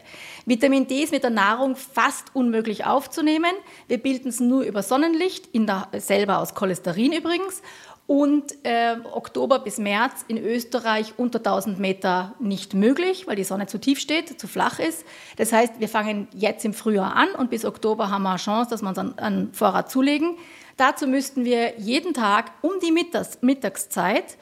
Vitamin 0.46 0.88
D 0.88 1.04
ist 1.04 1.12
mit 1.12 1.22
der 1.22 1.30
Nahrung 1.30 1.76
fast 1.76 2.34
unmöglich 2.34 2.86
aufzunehmen. 2.86 3.52
Wir 3.86 3.98
bilden 3.98 4.28
es 4.28 4.40
nur 4.40 4.64
über 4.64 4.82
Sonnenlicht, 4.82 5.46
in 5.52 5.66
der, 5.66 5.86
selber 5.98 6.40
aus 6.40 6.54
Cholesterin 6.54 7.12
übrigens 7.12 7.62
und 8.06 8.54
äh, 8.64 8.96
Oktober 9.12 9.58
bis 9.58 9.78
März 9.78 10.24
in 10.28 10.38
Österreich 10.38 11.14
unter 11.16 11.38
1000 11.38 11.80
Meter 11.80 12.34
nicht 12.38 12.72
möglich, 12.72 13.26
weil 13.26 13.34
die 13.34 13.44
Sonne 13.44 13.66
zu 13.66 13.78
tief 13.78 13.98
steht, 13.98 14.40
zu 14.40 14.46
flach 14.46 14.78
ist. 14.78 15.04
Das 15.36 15.52
heißt, 15.52 15.80
wir 15.80 15.88
fangen 15.88 16.28
jetzt 16.32 16.64
im 16.64 16.72
Frühjahr 16.72 17.16
an 17.16 17.30
und 17.36 17.50
bis 17.50 17.64
Oktober 17.64 18.10
haben 18.10 18.22
wir 18.22 18.30
eine 18.30 18.38
Chance, 18.38 18.70
dass 18.70 18.82
wir 18.82 18.88
uns 18.88 18.98
einen, 18.98 19.52
Vorrat 19.52 19.90
zulegen. 19.90 20.36
Dazu 20.76 21.06
müssten 21.06 21.44
wir 21.44 21.78
jeden 21.78 22.14
Tag 22.14 22.52
um 22.62 22.72
die 22.80 22.92
Mittags 22.92 23.38
Mittagszeit 23.40 24.36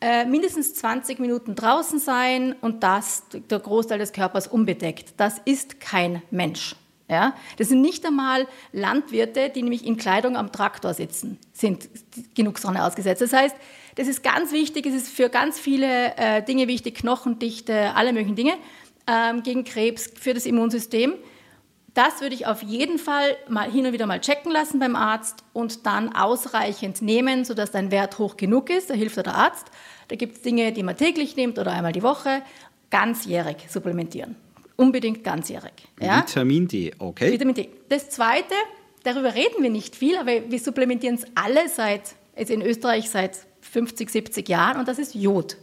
äh, 0.00 0.24
mindestens 0.24 0.74
20 0.74 1.18
Minuten 1.18 1.54
draußen 1.54 1.98
sein 1.98 2.54
und 2.62 2.82
das 2.82 3.24
der 3.32 3.58
Großteil 3.58 3.98
des 3.98 4.12
Körpers 4.12 4.46
unbedeckt. 4.46 5.14
Das 5.18 5.38
ist 5.44 5.78
kein 5.78 6.22
Mensch. 6.30 6.74
Ja? 7.10 7.34
Das 7.58 7.68
sind 7.68 7.80
nicht 7.80 8.06
einmal 8.06 8.46
Landwirte, 8.72 9.50
die 9.50 9.62
nämlich 9.62 9.84
in 9.84 9.96
Kleidung 9.96 10.36
am 10.36 10.52
Traktor 10.52 10.94
sitzen, 10.94 11.38
sind 11.52 11.88
genug 12.34 12.58
Sonne 12.58 12.84
ausgesetzt. 12.84 13.20
Das 13.20 13.32
heißt, 13.32 13.56
das 13.96 14.06
ist 14.06 14.22
ganz 14.22 14.52
wichtig, 14.52 14.86
es 14.86 14.94
ist 14.94 15.08
für 15.08 15.28
ganz 15.28 15.58
viele 15.58 16.16
äh, 16.16 16.42
Dinge 16.42 16.68
wichtig, 16.68 16.94
Knochendichte, 16.94 17.94
alle 17.96 18.12
möglichen 18.12 18.36
Dinge, 18.36 18.52
ähm, 19.08 19.42
gegen 19.42 19.64
Krebs, 19.64 20.08
für 20.14 20.32
das 20.32 20.46
Immunsystem. 20.46 21.14
Das 21.94 22.20
würde 22.20 22.36
ich 22.36 22.46
auf 22.46 22.62
jeden 22.62 22.98
Fall 22.98 23.36
mal 23.48 23.68
hin 23.68 23.84
und 23.84 23.92
wieder 23.92 24.06
mal 24.06 24.20
checken 24.20 24.52
lassen 24.52 24.78
beim 24.78 24.94
Arzt 24.94 25.42
und 25.52 25.86
dann 25.86 26.14
ausreichend 26.14 27.02
nehmen, 27.02 27.44
sodass 27.44 27.72
dein 27.72 27.90
Wert 27.90 28.20
hoch 28.20 28.36
genug 28.36 28.70
ist. 28.70 28.90
Da 28.90 28.94
hilft 28.94 29.16
der 29.16 29.34
Arzt. 29.34 29.66
Da 30.06 30.14
gibt 30.14 30.36
es 30.36 30.42
Dinge, 30.42 30.70
die 30.70 30.84
man 30.84 30.96
täglich 30.96 31.34
nimmt 31.34 31.58
oder 31.58 31.72
einmal 31.72 31.92
die 31.92 32.04
Woche. 32.04 32.42
Ganzjährig 32.90 33.56
supplementieren. 33.68 34.36
Unbedingt 34.80 35.22
ganzjährig. 35.24 35.72
Ja? 36.00 36.24
Vitamin 36.26 36.66
D, 36.66 36.92
okay. 36.98 37.32
Vitamin 37.32 37.54
D. 37.54 37.68
Das 37.90 38.08
Zweite, 38.08 38.54
darüber 39.02 39.34
reden 39.34 39.62
wir 39.62 39.70
nicht 39.70 39.94
viel, 39.94 40.16
aber 40.16 40.50
wir 40.50 40.58
supplementieren 40.58 41.16
es 41.16 41.24
alle 41.34 41.68
seit, 41.68 42.14
also 42.34 42.54
in 42.54 42.62
Österreich 42.62 43.10
seit 43.10 43.38
50, 43.60 44.08
70 44.08 44.48
Jahren 44.48 44.78
und 44.78 44.88
das 44.88 44.98
ist 44.98 45.14
Jod. 45.14 45.58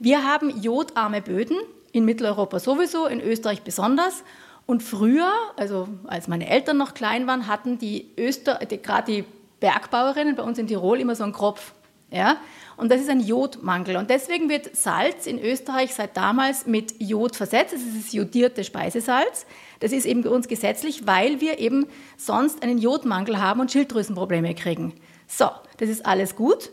Wir 0.00 0.24
haben 0.24 0.60
jodarme 0.60 1.22
Böden, 1.22 1.56
in 1.92 2.04
Mitteleuropa 2.04 2.58
sowieso, 2.58 3.06
in 3.06 3.20
Österreich 3.20 3.62
besonders. 3.62 4.24
Und 4.66 4.82
früher, 4.82 5.32
also 5.56 5.88
als 6.06 6.28
meine 6.28 6.48
Eltern 6.48 6.76
noch 6.76 6.94
klein 6.94 7.26
waren, 7.26 7.46
hatten 7.46 7.78
die 7.78 8.10
Öster, 8.18 8.58
gerade 8.82 9.12
die 9.12 9.24
Bergbauerinnen 9.60 10.36
bei 10.36 10.42
uns 10.42 10.58
in 10.58 10.66
Tirol 10.66 11.00
immer 11.00 11.14
so 11.14 11.24
einen 11.24 11.32
Kropf. 11.32 11.72
Ja? 12.10 12.38
Und 12.78 12.92
das 12.92 13.00
ist 13.00 13.10
ein 13.10 13.20
Jodmangel. 13.20 13.96
Und 13.96 14.08
deswegen 14.08 14.48
wird 14.48 14.74
Salz 14.74 15.26
in 15.26 15.38
Österreich 15.38 15.94
seit 15.94 16.16
damals 16.16 16.66
mit 16.66 16.94
Jod 17.02 17.34
versetzt. 17.34 17.74
Das 17.74 17.80
ist 17.82 18.06
das 18.06 18.12
jodierte 18.12 18.62
Speisesalz. 18.62 19.46
Das 19.80 19.90
ist 19.90 20.06
eben 20.06 20.22
bei 20.22 20.30
uns 20.30 20.46
gesetzlich, 20.46 21.06
weil 21.06 21.40
wir 21.40 21.58
eben 21.58 21.86
sonst 22.16 22.62
einen 22.62 22.78
Jodmangel 22.78 23.40
haben 23.40 23.60
und 23.60 23.72
Schilddrüsenprobleme 23.72 24.54
kriegen. 24.54 24.94
So, 25.26 25.50
das 25.78 25.88
ist 25.88 26.06
alles 26.06 26.36
gut. 26.36 26.70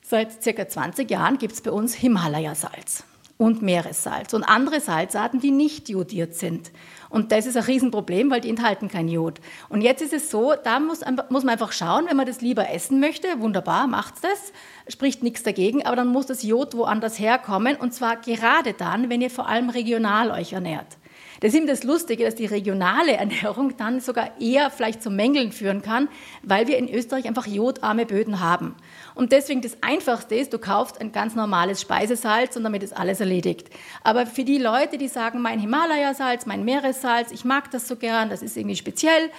Seit 0.00 0.42
circa 0.42 0.68
20 0.68 1.10
Jahren 1.10 1.38
gibt 1.38 1.54
es 1.54 1.60
bei 1.60 1.72
uns 1.72 1.94
Himalaya-Salz 1.94 3.04
und 3.38 3.62
Meeressalz 3.62 4.32
und 4.32 4.44
andere 4.44 4.80
Salzarten, 4.80 5.40
die 5.40 5.50
nicht 5.50 5.88
jodiert 5.88 6.34
sind. 6.34 6.72
Und 7.10 7.32
das 7.32 7.46
ist 7.46 7.56
ein 7.56 7.62
Riesenproblem, 7.62 8.30
weil 8.30 8.40
die 8.40 8.48
enthalten 8.48 8.88
kein 8.88 9.08
Jod. 9.08 9.40
Und 9.68 9.82
jetzt 9.82 10.02
ist 10.02 10.12
es 10.12 10.30
so, 10.30 10.54
da 10.54 10.80
muss, 10.80 11.00
muss 11.28 11.44
man 11.44 11.52
einfach 11.52 11.72
schauen, 11.72 12.06
wenn 12.08 12.16
man 12.16 12.26
das 12.26 12.40
lieber 12.40 12.70
essen 12.70 12.98
möchte, 12.98 13.40
wunderbar, 13.40 13.86
macht's 13.86 14.20
das, 14.22 14.52
spricht 14.88 15.22
nichts 15.22 15.42
dagegen, 15.42 15.84
aber 15.84 15.96
dann 15.96 16.08
muss 16.08 16.26
das 16.26 16.42
Jod 16.42 16.74
woanders 16.76 17.18
herkommen 17.18 17.76
und 17.76 17.92
zwar 17.92 18.16
gerade 18.16 18.72
dann, 18.72 19.10
wenn 19.10 19.20
ihr 19.20 19.30
vor 19.30 19.48
allem 19.48 19.70
regional 19.70 20.30
euch 20.30 20.52
ernährt. 20.52 20.96
Das 21.40 21.50
ist 21.50 21.56
eben 21.56 21.66
das 21.66 21.84
Lustige, 21.84 22.24
dass 22.24 22.34
die 22.34 22.46
regionale 22.46 23.12
Ernährung 23.12 23.76
dann 23.76 24.00
sogar 24.00 24.40
eher 24.40 24.70
vielleicht 24.70 25.02
zu 25.02 25.10
Mängeln 25.10 25.52
führen 25.52 25.82
kann, 25.82 26.08
weil 26.42 26.66
wir 26.66 26.78
in 26.78 26.92
Österreich 26.92 27.26
einfach 27.26 27.46
jodarme 27.46 28.06
Böden 28.06 28.40
haben. 28.40 28.74
Und 29.14 29.32
deswegen 29.32 29.60
das 29.60 29.82
Einfachste 29.82 30.34
ist, 30.34 30.52
du 30.52 30.58
kaufst 30.58 31.00
ein 31.00 31.12
ganz 31.12 31.34
normales 31.34 31.80
Speisesalz 31.80 32.56
und 32.56 32.64
damit 32.64 32.82
ist 32.82 32.96
alles 32.96 33.20
erledigt. 33.20 33.68
Aber 34.02 34.26
für 34.26 34.44
die 34.44 34.58
Leute, 34.58 34.98
die 34.98 35.08
sagen, 35.08 35.42
mein 35.42 35.58
Himalaya-Salz, 35.58 36.46
mein 36.46 36.64
Meeressalz, 36.64 37.32
ich 37.32 37.44
mag 37.44 37.70
das 37.70 37.88
so 37.88 37.96
gern, 37.96 38.30
das 38.30 38.42
ist 38.42 38.56
irgendwie 38.56 38.76
speziell, 38.76 39.30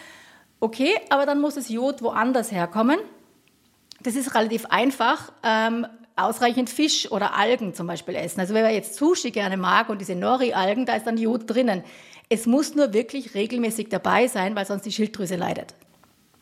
okay, 0.60 0.92
aber 1.10 1.26
dann 1.26 1.42
muss 1.42 1.56
das 1.56 1.70
Jod 1.70 2.02
woanders 2.02 2.52
herkommen. 2.52 3.00
Das 4.02 4.16
ist 4.16 4.36
relativ 4.36 4.66
einfach. 4.68 5.32
Ähm, 5.44 5.88
ausreichend 6.18 6.70
Fisch 6.70 7.12
oder 7.12 7.36
Algen 7.36 7.74
zum 7.74 7.88
Beispiel 7.88 8.16
essen. 8.16 8.40
Also 8.40 8.54
wenn 8.54 8.64
man 8.64 8.74
jetzt 8.74 8.96
Sushi 8.96 9.32
gerne 9.32 9.58
mag 9.58 9.90
und 9.90 10.00
diese 10.02 10.16
Nori-Algen, 10.16 10.86
da 10.86 10.96
ist 10.96 11.08
dann 11.08 11.18
Jod 11.18 11.50
drinnen. 11.50 11.84
Es 12.30 12.46
muss 12.46 12.76
nur 12.76 12.94
wirklich 12.94 13.36
regelmäßig 13.36 13.90
dabei 13.90 14.28
sein, 14.28 14.56
weil 14.56 14.66
sonst 14.66 14.86
die 14.86 14.92
Schilddrüse 14.92 15.36
leidet. 15.36 15.76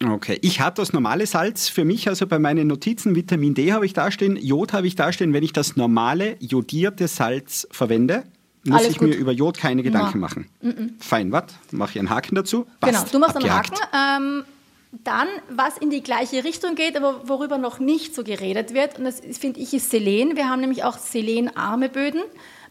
Okay, 0.03 0.37
ich 0.41 0.59
habe 0.59 0.75
das 0.75 0.91
normale 0.91 1.25
Salz 1.25 1.69
für 1.69 1.85
mich, 1.85 2.09
also 2.09 2.27
bei 2.27 2.37
meinen 2.37 2.67
Notizen 2.67 3.15
Vitamin 3.15 3.53
D 3.53 3.71
habe 3.71 3.85
ich 3.85 3.93
dastehen, 3.93 4.35
Jod 4.35 4.73
habe 4.73 4.87
ich 4.87 4.95
dastehen. 4.95 5.33
Wenn 5.33 5.43
ich 5.43 5.53
das 5.53 5.77
normale 5.77 6.35
jodierte 6.39 7.07
Salz 7.07 7.67
verwende, 7.71 8.23
muss 8.65 8.79
Alles 8.79 8.91
ich 8.91 8.97
gut. 8.97 9.09
mir 9.09 9.15
über 9.15 9.31
Jod 9.31 9.57
keine 9.57 9.83
Gedanken 9.83 10.19
Na. 10.19 10.27
machen. 10.27 10.49
Mm 10.61 10.69
-mm. 10.69 10.89
Fein, 10.99 11.31
was? 11.31 11.45
Mache 11.71 11.91
ich 11.91 11.99
einen 11.99 12.09
Haken 12.09 12.35
dazu? 12.35 12.65
Passt. 12.79 12.93
Genau, 12.93 13.05
du 13.11 13.19
machst 13.19 13.35
Abgehakt. 13.37 13.79
einen 13.91 14.13
Haken. 14.13 14.23
Ähm, 14.39 14.54
dann, 15.03 15.27
was 15.49 15.77
in 15.77 15.89
die 15.89 16.01
gleiche 16.01 16.43
Richtung 16.43 16.75
geht, 16.75 16.95
aber 16.95 17.27
worüber 17.27 17.57
noch 17.57 17.79
nicht 17.79 18.15
so 18.15 18.23
geredet 18.23 18.73
wird, 18.73 18.97
und 18.97 19.05
das 19.05 19.21
finde 19.37 19.59
ich 19.59 19.73
ist 19.73 19.89
Selen. 19.89 20.35
Wir 20.35 20.49
haben 20.49 20.61
nämlich 20.61 20.83
auch 20.83 20.97
selenarme 20.97 21.89
Böden 21.89 22.21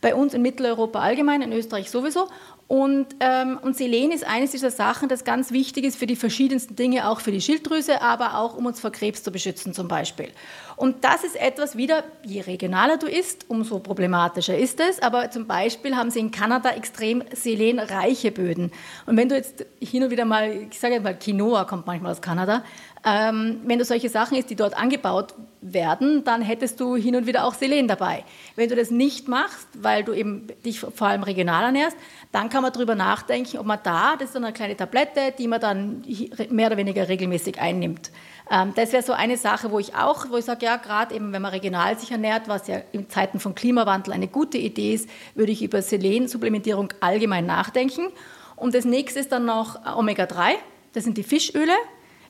bei 0.01 0.15
uns 0.15 0.35
in 0.35 0.43
Mitteleuropa 0.43 1.01
allgemein, 1.01 1.43
in 1.43 1.53
Österreich 1.53 1.91
sowieso. 1.91 2.29
Und, 2.67 3.09
ähm, 3.21 3.59
und 3.61 3.77
Selen 3.77 4.11
ist 4.11 4.27
eines 4.27 4.53
dieser 4.53 4.71
Sachen, 4.71 5.09
das 5.09 5.25
ganz 5.25 5.51
wichtig 5.51 5.85
ist 5.85 5.97
für 5.97 6.07
die 6.07 6.17
verschiedensten 6.17 6.77
Dinge, 6.77 7.09
auch 7.09 7.21
für 7.21 7.31
die 7.31 7.41
Schilddrüse, 7.41 8.01
aber 8.01 8.39
auch 8.39 8.57
um 8.57 8.65
uns 8.67 8.81
vor 8.81 8.91
Krebs 8.91 9.23
zu 9.23 9.31
beschützen 9.31 9.75
zum 9.75 9.87
Beispiel. 9.87 10.31
Und 10.77 11.05
das 11.05 11.25
ist 11.25 11.37
etwas 11.37 11.77
wieder, 11.77 12.05
je 12.25 12.41
regionaler 12.41 12.97
du 12.97 13.07
isst, 13.07 13.47
umso 13.49 13.79
problematischer 13.79 14.57
ist 14.57 14.81
es. 14.81 15.01
Aber 15.01 15.31
zum 15.31 15.47
Beispiel 15.47 15.97
haben 15.97 16.11
sie 16.11 16.21
in 16.21 16.31
Kanada 16.31 16.71
extrem 16.71 17.23
selenreiche 17.33 18.33
Böden. 18.33 18.73
Und 19.07 19.17
wenn 19.17 19.29
du 19.29 19.37
jetzt 19.37 19.65
hin 19.81 20.03
und 20.03 20.11
wieder 20.11 20.25
mal, 20.25 20.67
ich 20.71 20.79
sage 20.79 20.95
jetzt 20.95 21.05
mal, 21.05 21.17
Quinoa 21.17 21.65
kommt 21.65 21.87
manchmal 21.87 22.13
aus 22.13 22.21
Kanada, 22.21 22.65
ähm, 23.07 23.61
wenn 23.65 23.79
du 23.79 23.85
solche 23.85 24.09
Sachen 24.09 24.37
isst, 24.39 24.49
die 24.49 24.57
dort 24.57 24.77
angebaut 24.77 25.35
werden, 25.61 26.25
dann 26.25 26.41
hättest 26.41 26.81
du 26.81 26.97
hin 26.97 27.17
und 27.17 27.27
wieder 27.27 27.45
auch 27.45 27.55
Selen 27.55 27.87
dabei. 27.87 28.25
Wenn 28.57 28.69
du 28.69 28.77
das 28.77 28.91
nicht 28.91 29.29
machst, 29.29 29.69
weil 29.75 30.05
du 30.05 30.13
eben 30.13 30.47
dich 30.65 30.81
vor 30.81 31.07
allem 31.07 31.23
regional 31.23 31.65
ernährst, 31.65 31.97
dann 32.33 32.49
kann 32.49 32.63
man 32.63 32.73
darüber 32.73 32.95
nachdenken, 32.95 33.59
ob 33.59 33.67
man 33.67 33.79
da, 33.83 34.17
das 34.17 34.29
ist 34.29 34.35
dann 34.35 34.45
eine 34.45 34.55
kleine 34.55 34.77
Tablette, 34.77 35.35
die 35.37 35.49
man 35.49 35.61
dann 35.61 36.03
mehr 36.51 36.69
oder 36.69 36.77
weniger 36.79 37.09
regelmäßig 37.09 37.61
einnimmt. 37.61 38.11
Ähm, 38.51 38.73
das 38.75 38.93
wäre 38.93 39.03
so 39.03 39.13
eine 39.13 39.37
Sache, 39.37 39.71
wo 39.71 39.79
ich 39.79 39.95
auch, 39.95 40.31
wo 40.31 40.37
ich 40.37 40.45
sage, 40.45 40.67
ja, 40.67 40.77
gerade 40.77 41.15
eben, 41.15 41.33
wenn 41.33 41.43
man 41.43 41.53
regional 41.53 41.99
sich 41.99 42.11
ernährt, 42.11 42.49
was 42.49 42.69
ja 42.69 42.83
in 42.93 43.09
Zeiten 43.09 43.41
von 43.41 43.55
Klimawandel 43.55 44.13
eine 44.13 44.29
gute 44.29 44.59
Idee 44.59 44.95
ist, 44.95 45.09
würde 45.35 45.53
ich 45.53 45.63
über 45.63 45.83
Selensupplementierung 45.83 46.93
allgemein 47.01 47.47
nachdenken. 47.47 48.09
Und 48.57 48.75
das 48.75 48.85
nächste 48.85 49.21
ist 49.21 49.33
dann 49.33 49.47
noch 49.47 49.85
Omega-3, 49.97 50.55
das 50.93 51.05
sind 51.05 51.17
die 51.17 51.23
Fischöle. 51.23 51.73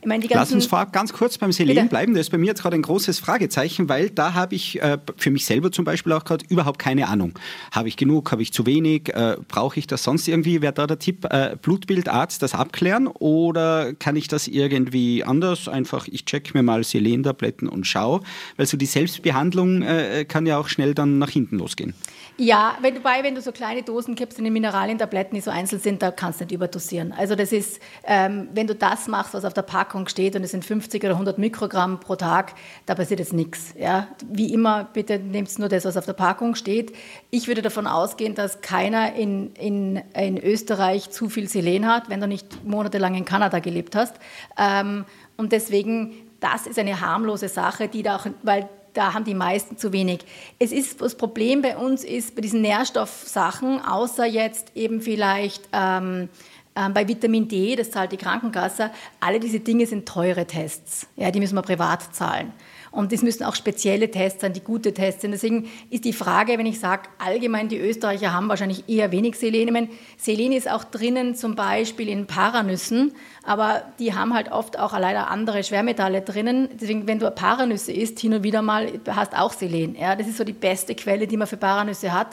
Ich 0.05 0.09
meine, 0.09 0.27
Lass 0.29 0.53
uns 0.53 0.67
vorab 0.67 0.93
ganz 0.93 1.15
kurz 1.15 1.39
beim 1.39 1.51
Selen 1.51 1.75
Bitte? 1.75 1.89
bleiben. 1.89 2.13
Das 2.13 2.27
ist 2.27 2.31
bei 2.31 2.37
mir 2.37 2.49
jetzt 2.49 2.61
gerade 2.61 2.77
ein 2.77 2.83
großes 2.83 3.21
Fragezeichen, 3.21 3.89
weil 3.89 4.11
da 4.11 4.35
habe 4.35 4.55
ich 4.55 4.79
äh, 4.83 4.99
für 5.17 5.31
mich 5.31 5.47
selber 5.47 5.73
zum 5.73 5.87
Beispiel 5.87 6.13
auch 6.13 6.27
gerade 6.27 6.45
überhaupt 6.51 6.79
keine 6.79 7.09
Ahnung. 7.09 7.33
Habe 7.73 7.89
ich 7.89 7.97
genug, 7.97 8.31
habe 8.31 8.43
ich 8.43 8.53
zu 8.53 8.67
wenig, 8.67 9.09
äh, 9.15 9.39
brauche 9.49 9.79
ich 9.79 9.87
das 9.87 10.03
sonst 10.03 10.29
irgendwie? 10.29 10.61
Wäre 10.61 10.75
da 10.75 10.87
der 10.87 10.99
Tipp, 10.99 11.25
äh, 11.31 11.57
Blutbildarzt 11.57 12.43
das 12.43 12.55
abklären 12.55 13.07
oder 13.07 13.95
kann 13.95 14.15
ich 14.17 14.29
das 14.29 14.47
irgendwie 14.47 15.25
anders? 15.25 15.69
Einfach, 15.69 16.07
ich 16.07 16.27
check 16.27 16.53
mir 16.53 16.63
mal 16.63 16.85
Selen-Tabletten 16.85 17.67
und 17.67 17.87
schaue, 17.87 18.21
weil 18.59 18.67
so 18.67 18.77
die 18.77 18.85
Selbstbehandlung 18.85 19.81
äh, 19.81 20.27
kann 20.27 20.45
ja 20.45 20.59
auch 20.59 20.69
schnell 20.69 20.93
dann 20.93 21.19
nach 21.19 21.31
hinten 21.31 21.57
losgehen. 21.57 21.95
Ja, 22.37 22.77
wenn 22.81 22.95
du, 22.95 23.01
bei, 23.01 23.23
wenn 23.23 23.37
du 23.37 23.41
so 23.41 23.53
kleine 23.53 23.85
Dosen 23.85 24.17
kippst 24.17 24.39
in 24.39 24.45
den 24.45 24.53
Mineralientabletten, 24.53 25.37
die 25.37 25.41
so 25.41 25.53
einzeln 25.53 25.81
sind, 25.81 26.03
da 26.03 26.11
kannst 26.11 26.41
du 26.41 26.45
nicht 26.45 26.53
überdosieren. 26.53 27.13
Also 27.13 27.37
das 27.37 27.53
ist, 27.53 27.81
ähm, 28.05 28.49
wenn 28.53 28.67
du 28.67 28.75
das 28.75 29.07
machst, 29.07 29.35
was 29.35 29.45
auf 29.45 29.55
der 29.55 29.63
Packung 29.63 30.09
steht 30.09 30.35
und 30.35 30.43
es 30.43 30.51
sind 30.51 30.65
50 30.65 31.05
oder 31.05 31.13
100 31.13 31.39
Mikrogramm 31.39 32.01
pro 32.01 32.17
Tag, 32.17 32.55
da 32.87 32.97
passiert 32.97 33.21
jetzt 33.21 33.33
nichts. 33.33 33.73
Ja? 33.79 34.09
Wie 34.29 34.53
immer, 34.53 34.83
bitte 34.93 35.21
nimmst 35.21 35.61
nur 35.61 35.69
das, 35.69 35.85
was 35.85 35.97
auf 35.97 36.07
der 36.07 36.15
Packung 36.15 36.57
steht. 36.57 36.93
Ich 37.31 37.47
würde 37.47 37.63
davon 37.63 37.87
ausgehen, 37.87 38.35
dass 38.35 38.63
keiner 38.63 39.15
in, 39.15 39.55
in, 39.55 40.03
in 40.15 40.37
Österreich 40.37 41.11
zu 41.11 41.29
viel 41.29 41.49
Selen 41.49 41.87
hat, 41.87 42.09
wenn 42.09 42.21
du 42.21 42.27
nicht 42.27 42.65
monatelang 42.65 43.15
in 43.15 43.25
Kanada 43.25 43.61
gelebt 43.61 43.95
hast. 43.95 44.17
Ähm, 44.59 45.05
und 45.37 45.53
deswegen, 45.53 46.15
das 46.41 46.67
ist 46.67 46.81
eine 46.81 47.01
harmlose 47.01 47.49
Sache, 47.49 47.87
die 47.87 48.03
da 48.03 48.17
auch, 48.17 48.27
weil 48.43 48.69
da 48.95 49.13
haben 49.13 49.25
die 49.25 49.35
meisten 49.35 49.77
zu 49.77 49.93
wenig. 49.93 50.21
Es 50.59 50.73
ist, 50.73 51.01
das 51.01 51.17
Problem 51.17 51.63
bei 51.63 51.77
uns 51.77 52.05
ist 52.05 52.35
bei 52.35 52.41
diesen 52.41 52.63
Nährstoffsachen, 52.63 53.81
außer 53.85 54.25
jetzt 54.25 54.73
eben 54.75 55.01
vielleicht 55.01 55.69
ähm, 55.73 56.29
ähm, 56.77 56.95
bei 56.95 57.07
Vitamin 57.07 57.47
D, 57.49 57.77
das 57.77 57.91
zahlt 57.91 58.13
die 58.13 58.17
Krankenkasse, 58.17 58.91
alle 59.21 59.39
diese 59.41 59.61
Dinge 59.61 59.87
sind 59.87 60.07
teure 60.09 60.47
Tests. 60.47 61.07
Ja, 61.17 61.31
die 61.31 61.41
müssen 61.41 61.55
wir 61.55 61.63
privat 61.63 62.15
zahlen. 62.15 62.53
Und 62.95 63.11
das 63.13 63.23
müssen 63.23 63.43
auch 63.43 63.57
spezielle 63.57 64.09
Tests 64.11 64.41
sein, 64.41 64.53
die 64.53 64.61
gute 64.61 64.95
Tests 64.95 65.23
sind. 65.23 65.33
Deswegen 65.33 65.69
ist 65.91 66.05
die 66.05 66.13
Frage, 66.13 66.57
wenn 66.59 66.67
ich 66.67 66.79
sage, 66.79 67.09
allgemein 67.19 67.69
die 67.69 67.79
Österreicher 67.79 68.33
haben 68.33 68.49
wahrscheinlich 68.49 68.89
eher 68.89 69.11
wenig 69.11 69.37
Selen. 69.37 69.67
Ich 69.67 69.73
meine, 69.73 69.89
Selen 70.17 70.53
ist 70.53 70.71
auch 70.71 70.85
drinnen 70.85 71.35
zum 71.35 71.57
Beispiel 71.57 72.09
in 72.09 72.27
Paranüssen, 72.27 73.13
aber 73.43 73.83
die 73.99 74.15
haben 74.15 74.33
halt 74.33 74.53
oft 74.53 74.79
auch 74.79 74.97
leider 74.97 75.29
andere 75.29 75.65
Schwermetalle 75.65 76.23
drinnen. 76.23 76.69
Deswegen, 76.81 77.09
wenn 77.09 77.19
du 77.19 77.29
Paranüsse 77.33 77.93
isst, 77.93 78.21
hin 78.21 78.33
und 78.33 78.45
wieder 78.45 78.63
mal, 78.63 78.89
hast 79.09 79.37
auch 79.37 79.53
Selen. 79.53 79.97
Ja, 79.99 80.15
das 80.15 80.29
ist 80.29 80.37
so 80.37 80.45
die 80.45 80.53
beste 80.53 80.95
Quelle, 80.95 81.27
die 81.27 81.37
man 81.37 81.49
für 81.49 81.57
Paranüsse 81.57 82.13
hat. 82.13 82.29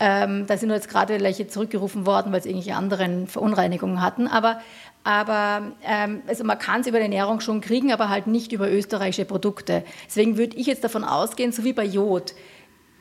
Ähm, 0.00 0.46
da 0.46 0.56
sind 0.56 0.70
jetzt 0.70 0.88
gerade 0.88 1.20
welche 1.20 1.46
zurückgerufen 1.46 2.04
worden, 2.04 2.32
weil 2.32 2.42
sie 2.42 2.50
irgendwelche 2.50 2.76
anderen 2.76 3.26
Verunreinigungen 3.28 4.00
hatten. 4.00 4.26
Aber 4.26 4.60
aber 5.04 5.72
ähm, 5.86 6.22
also 6.26 6.44
man 6.44 6.58
kann 6.58 6.80
es 6.80 6.86
über 6.86 6.96
die 6.96 7.04
Ernährung 7.04 7.40
schon 7.40 7.60
kriegen, 7.60 7.92
aber 7.92 8.08
halt 8.08 8.26
nicht 8.26 8.52
über 8.52 8.72
österreichische 8.72 9.26
Produkte. 9.26 9.84
Deswegen 10.06 10.38
würde 10.38 10.56
ich 10.56 10.66
jetzt 10.66 10.82
davon 10.82 11.04
ausgehen, 11.04 11.52
so 11.52 11.62
wie 11.62 11.74
bei 11.74 11.84
Jod. 11.84 12.34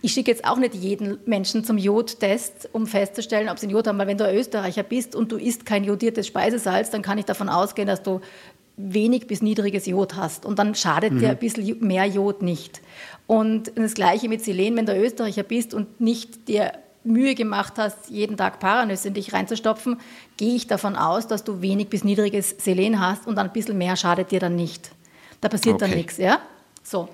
Ich 0.01 0.11
schicke 0.11 0.29
jetzt 0.29 0.43
auch 0.43 0.57
nicht 0.57 0.75
jeden 0.75 1.19
Menschen 1.25 1.63
zum 1.63 1.77
Jodtest, 1.77 2.67
um 2.73 2.87
festzustellen, 2.87 3.47
ob 3.47 3.57
sie 3.57 3.67
ein 3.67 3.69
Jod 3.69 3.87
haben, 3.87 3.97
weil 3.97 4.07
wenn 4.07 4.17
du 4.17 4.27
ein 4.27 4.35
Österreicher 4.35 4.83
bist 4.83 5.15
und 5.15 5.31
du 5.31 5.37
isst 5.37 5.65
kein 5.65 5.85
jodiertes 5.85 6.27
Speisesalz, 6.27 6.89
dann 6.89 7.01
kann 7.01 7.17
ich 7.17 7.23
davon 7.23 7.47
ausgehen, 7.47 7.87
dass 7.87 8.03
du 8.03 8.19
wenig 8.77 9.27
bis 9.27 9.41
niedriges 9.41 9.85
Jod 9.85 10.15
hast. 10.15 10.45
Und 10.45 10.59
dann 10.59 10.75
schadet 10.75 11.13
mhm. 11.13 11.19
dir 11.19 11.29
ein 11.29 11.37
bisschen 11.37 11.79
mehr 11.79 12.05
Jod 12.05 12.41
nicht. 12.41 12.81
Und 13.27 13.71
das 13.75 13.93
Gleiche 13.93 14.29
mit 14.29 14.43
Selen, 14.43 14.75
wenn 14.75 14.85
du 14.85 14.95
Österreicher 14.95 15.43
bist 15.43 15.73
und 15.73 16.01
nicht 16.01 16.47
dir 16.47 16.73
Mühe 17.03 17.35
gemacht 17.35 17.73
hast, 17.77 18.09
jeden 18.09 18.37
Tag 18.37 18.59
Paranüsse 18.59 19.09
in 19.09 19.13
dich 19.13 19.33
reinzustopfen, 19.33 19.99
gehe 20.37 20.55
ich 20.55 20.67
davon 20.67 20.95
aus, 20.95 21.27
dass 21.27 21.43
du 21.43 21.61
wenig 21.61 21.89
bis 21.89 22.03
niedriges 22.03 22.55
Selen 22.59 22.99
hast 22.99 23.27
und 23.27 23.37
ein 23.37 23.51
bisschen 23.51 23.77
mehr 23.77 23.95
schadet 23.95 24.31
dir 24.31 24.39
dann 24.39 24.55
nicht. 24.55 24.91
Da 25.41 25.49
passiert 25.49 25.75
okay. 25.75 25.89
dann 25.89 25.97
nichts, 25.97 26.17
ja? 26.17 26.39
So. 26.81 27.09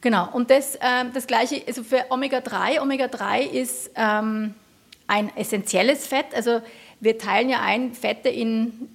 Genau. 0.00 0.28
Und 0.32 0.50
das, 0.50 0.76
ähm, 0.80 1.10
das 1.14 1.26
Gleiche, 1.26 1.62
also 1.66 1.82
für 1.84 2.06
Omega-3, 2.10 2.80
Omega-3 2.80 3.42
ist 3.42 3.90
ähm, 3.94 4.54
ein 5.06 5.36
essentielles 5.36 6.06
Fett. 6.06 6.34
Also 6.34 6.62
wir 7.00 7.18
teilen 7.18 7.50
ja 7.50 7.60
ein 7.60 7.94
Fette 7.94 8.28
in 8.28 8.88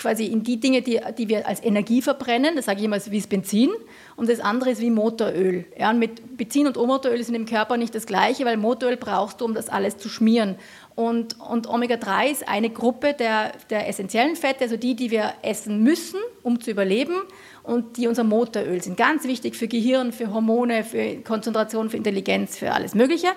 quasi 0.00 0.26
in 0.26 0.42
die 0.42 0.58
Dinge, 0.58 0.82
die, 0.82 1.00
die 1.16 1.28
wir 1.28 1.46
als 1.46 1.62
Energie 1.62 2.02
verbrennen, 2.02 2.56
das 2.56 2.64
sage 2.64 2.80
ich 2.80 2.84
immer 2.84 2.98
wie 3.06 3.18
das 3.18 3.26
Benzin, 3.26 3.70
und 4.16 4.28
das 4.28 4.40
andere 4.40 4.70
ist 4.70 4.80
wie 4.80 4.90
Motoröl. 4.90 5.64
Ja, 5.78 5.90
und 5.90 5.98
mit 5.98 6.36
Benzin 6.36 6.66
und 6.66 6.76
Motoröl 6.76 7.22
sind 7.22 7.34
im 7.34 7.46
Körper 7.46 7.76
nicht 7.76 7.94
das 7.94 8.06
gleiche, 8.06 8.44
weil 8.44 8.56
Motoröl 8.56 8.96
brauchst 8.96 9.40
du, 9.40 9.44
um 9.44 9.54
das 9.54 9.68
alles 9.68 9.98
zu 9.98 10.08
schmieren. 10.08 10.56
Und, 10.94 11.40
und 11.40 11.68
Omega-3 11.68 12.30
ist 12.30 12.48
eine 12.48 12.70
Gruppe 12.70 13.14
der, 13.14 13.52
der 13.70 13.88
essentiellen 13.88 14.36
Fette, 14.36 14.64
also 14.64 14.76
die, 14.76 14.94
die 14.94 15.10
wir 15.10 15.32
essen 15.42 15.82
müssen, 15.82 16.20
um 16.42 16.60
zu 16.60 16.70
überleben 16.70 17.14
und 17.62 17.96
die 17.96 18.08
unser 18.08 18.24
Motoröl 18.24 18.82
sind. 18.82 18.96
Ganz 18.96 19.24
wichtig 19.24 19.56
für 19.56 19.68
Gehirn, 19.68 20.12
für 20.12 20.32
Hormone, 20.32 20.84
für 20.84 21.16
Konzentration, 21.16 21.90
für 21.90 21.96
Intelligenz, 21.96 22.58
für 22.58 22.72
alles 22.72 22.94
Mögliche 22.94 23.28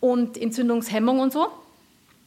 und 0.00 0.40
Entzündungshemmung 0.40 1.20
und 1.20 1.32
so. 1.32 1.48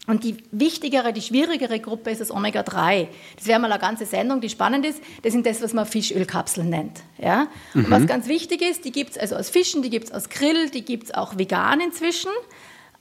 Und 0.06 0.26
die 0.26 0.36
wichtigere, 0.52 1.14
die 1.14 1.22
schwierigere 1.22 1.80
Gruppe 1.80 2.12
ist 2.12 2.20
das 2.20 2.30
Omega-3. 2.30 3.08
Das 3.38 3.48
wäre 3.48 3.60
mal 3.60 3.72
eine 3.72 3.80
ganze 3.80 4.06
Sendung, 4.06 4.42
die 4.42 4.50
spannend 4.50 4.86
ist. 4.86 5.02
Das 5.22 5.32
sind 5.32 5.46
das, 5.46 5.62
was 5.62 5.74
man 5.74 5.86
Fischölkapseln 5.86 6.70
nennt. 6.70 7.02
Ja? 7.18 7.48
Mhm. 7.74 7.86
Und 7.86 7.92
was 7.92 8.06
ganz 8.06 8.28
wichtig 8.28 8.62
ist, 8.62 8.84
die 8.84 8.92
gibt 8.92 9.12
es 9.12 9.18
also 9.18 9.38
aus 9.38 9.50
Fischen, 9.50 9.82
die 9.82 9.90
gibt 9.90 10.08
es 10.08 10.12
aus 10.12 10.28
Grill, 10.28 10.70
die 10.70 10.84
gibt 10.84 11.06
es 11.06 11.14
auch 11.14 11.38
vegan 11.38 11.80
inzwischen. 11.80 12.32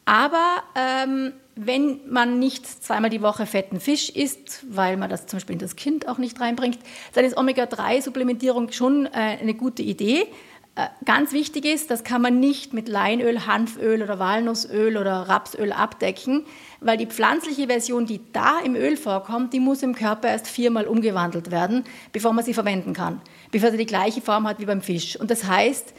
Aber 0.05 0.63
ähm, 0.77 1.33
wenn 1.57 2.01
man 2.09 2.39
nicht 2.39 2.67
zweimal 2.67 3.11
die 3.11 3.21
Woche 3.21 3.47
fetten 3.47 3.81
Fisch 3.81 4.09
isst, 4.09 4.65
weil 4.69 4.97
man 4.97 5.11
das 5.11 5.27
zum 5.27 5.39
Beispiel 5.39 5.55
in 5.55 5.61
das 5.61 5.77
Kind 5.77 6.09
auch 6.09 6.19
nicht 6.19 6.41
reinbringt, 6.41 6.79
dann 7.15 7.25
ist 7.25 7.37
Omega-3-Supplementierung 7.37 8.71
schon 8.71 9.07
äh, 9.07 9.39
eine 9.41 9.55
gute 9.55 9.83
Idee. 9.83 10.27
Äh, 10.75 10.87
ganz 11.05 11.33
wichtig 11.33 11.67
ist, 11.67 11.91
das 11.91 12.03
kann 12.03 12.23
man 12.23 12.41
nicht 12.41 12.73
mit 12.73 12.89
Leinöl, 12.89 13.47
Hanföl 13.47 14.03
oder 14.03 14.19
Walnussöl 14.19 14.97
oder 14.97 15.29
Rapsöl 15.29 15.71
abdecken, 15.71 16.47
weil 16.81 16.97
die 16.97 17.07
pflanzliche 17.07 17.67
Version, 17.67 18.07
die 18.07 18.21
da 18.33 18.59
im 18.61 18.75
Öl 18.75 18.97
vorkommt, 18.97 19.53
die 19.53 19.61
muss 19.61 19.83
im 19.83 19.95
Körper 19.95 20.29
erst 20.29 20.49
viermal 20.49 20.87
umgewandelt 20.87 21.51
werden, 21.51 21.85
bevor 22.13 22.33
man 22.33 22.43
sie 22.43 22.55
verwenden 22.55 22.95
kann, 22.95 23.21
bevor 23.51 23.71
sie 23.71 23.77
die 23.77 23.87
gleiche 23.87 24.23
Form 24.23 24.49
hat 24.49 24.61
wie 24.61 24.65
beim 24.65 24.81
Fisch. 24.81 25.21
Und 25.21 25.31
das 25.31 25.45
heißt, 25.45 25.93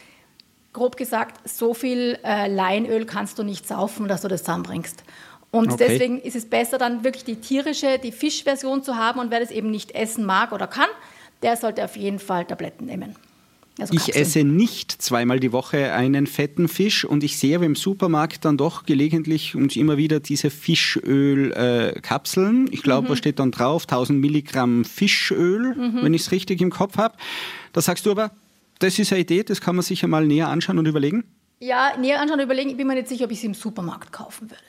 grob 0.73 0.97
gesagt, 0.97 1.47
so 1.47 1.75
viel 1.75 2.17
äh, 2.23 2.47
Leinöl 2.47 3.05
kannst 3.05 3.37
du 3.37 3.43
nicht 3.43 3.67
saufen, 3.67 4.07
dass 4.07 4.21
du 4.21 4.27
das 4.27 4.41
zusammenbringst. 4.41 5.03
Und 5.51 5.71
okay. 5.71 5.85
deswegen 5.87 6.19
ist 6.19 6.35
es 6.35 6.49
besser, 6.49 6.79
dann 6.79 7.03
wirklich 7.03 7.25
die 7.25 7.35
tierische, 7.35 7.99
die 7.99 8.11
Fischversion 8.11 8.81
zu 8.81 8.97
haben. 8.97 9.19
Und 9.19 9.29
wer 9.29 9.39
das 9.39 9.51
eben 9.51 9.69
nicht 9.69 9.91
essen 9.91 10.25
mag 10.25 10.51
oder 10.51 10.65
kann, 10.65 10.89
der 11.43 11.57
sollte 11.57 11.83
auf 11.83 11.95
jeden 11.95 12.17
Fall 12.17 12.45
Tabletten 12.45 12.87
nehmen. 12.87 13.15
Also 13.79 13.95
ich 13.95 14.15
esse 14.15 14.43
nicht 14.43 14.91
zweimal 14.91 15.39
die 15.39 15.51
Woche 15.51 15.93
einen 15.93 16.27
fetten 16.27 16.67
Fisch 16.67 17.05
und 17.05 17.23
ich 17.23 17.37
sehe 17.37 17.57
im 17.57 17.75
Supermarkt 17.75 18.45
dann 18.45 18.55
doch 18.55 18.85
gelegentlich 18.85 19.55
und 19.55 19.75
immer 19.75 19.97
wieder 19.97 20.19
diese 20.19 20.51
Fischölkapseln. 20.51 22.67
Äh, 22.67 22.71
ich 22.71 22.83
glaube, 22.83 23.07
mhm. 23.07 23.09
da 23.09 23.15
steht 23.15 23.39
dann 23.39 23.49
drauf 23.49 23.81
1000 23.83 24.21
Milligramm 24.21 24.85
Fischöl, 24.85 25.73
mhm. 25.75 26.03
wenn 26.03 26.13
ich 26.13 26.21
es 26.21 26.31
richtig 26.31 26.61
im 26.61 26.69
Kopf 26.69 26.97
habe. 26.97 27.17
Da 27.73 27.81
sagst 27.81 28.05
du 28.05 28.11
aber, 28.11 28.29
das 28.77 28.99
ist 28.99 29.11
eine 29.11 29.21
Idee, 29.21 29.41
das 29.43 29.59
kann 29.59 29.75
man 29.75 29.81
sich 29.83 30.03
ja 30.03 30.07
mal 30.07 30.27
näher 30.27 30.49
anschauen 30.49 30.77
und 30.77 30.85
überlegen. 30.85 31.23
Ja, 31.59 31.97
näher 31.97 32.21
anschauen 32.21 32.39
und 32.39 32.45
überlegen. 32.45 32.69
Ich 32.69 32.77
bin 32.77 32.85
mir 32.85 32.93
nicht 32.95 33.07
sicher, 33.07 33.25
ob 33.25 33.31
ich 33.31 33.39
sie 33.39 33.47
im 33.47 33.55
Supermarkt 33.55 34.11
kaufen 34.11 34.51
würde. 34.51 34.61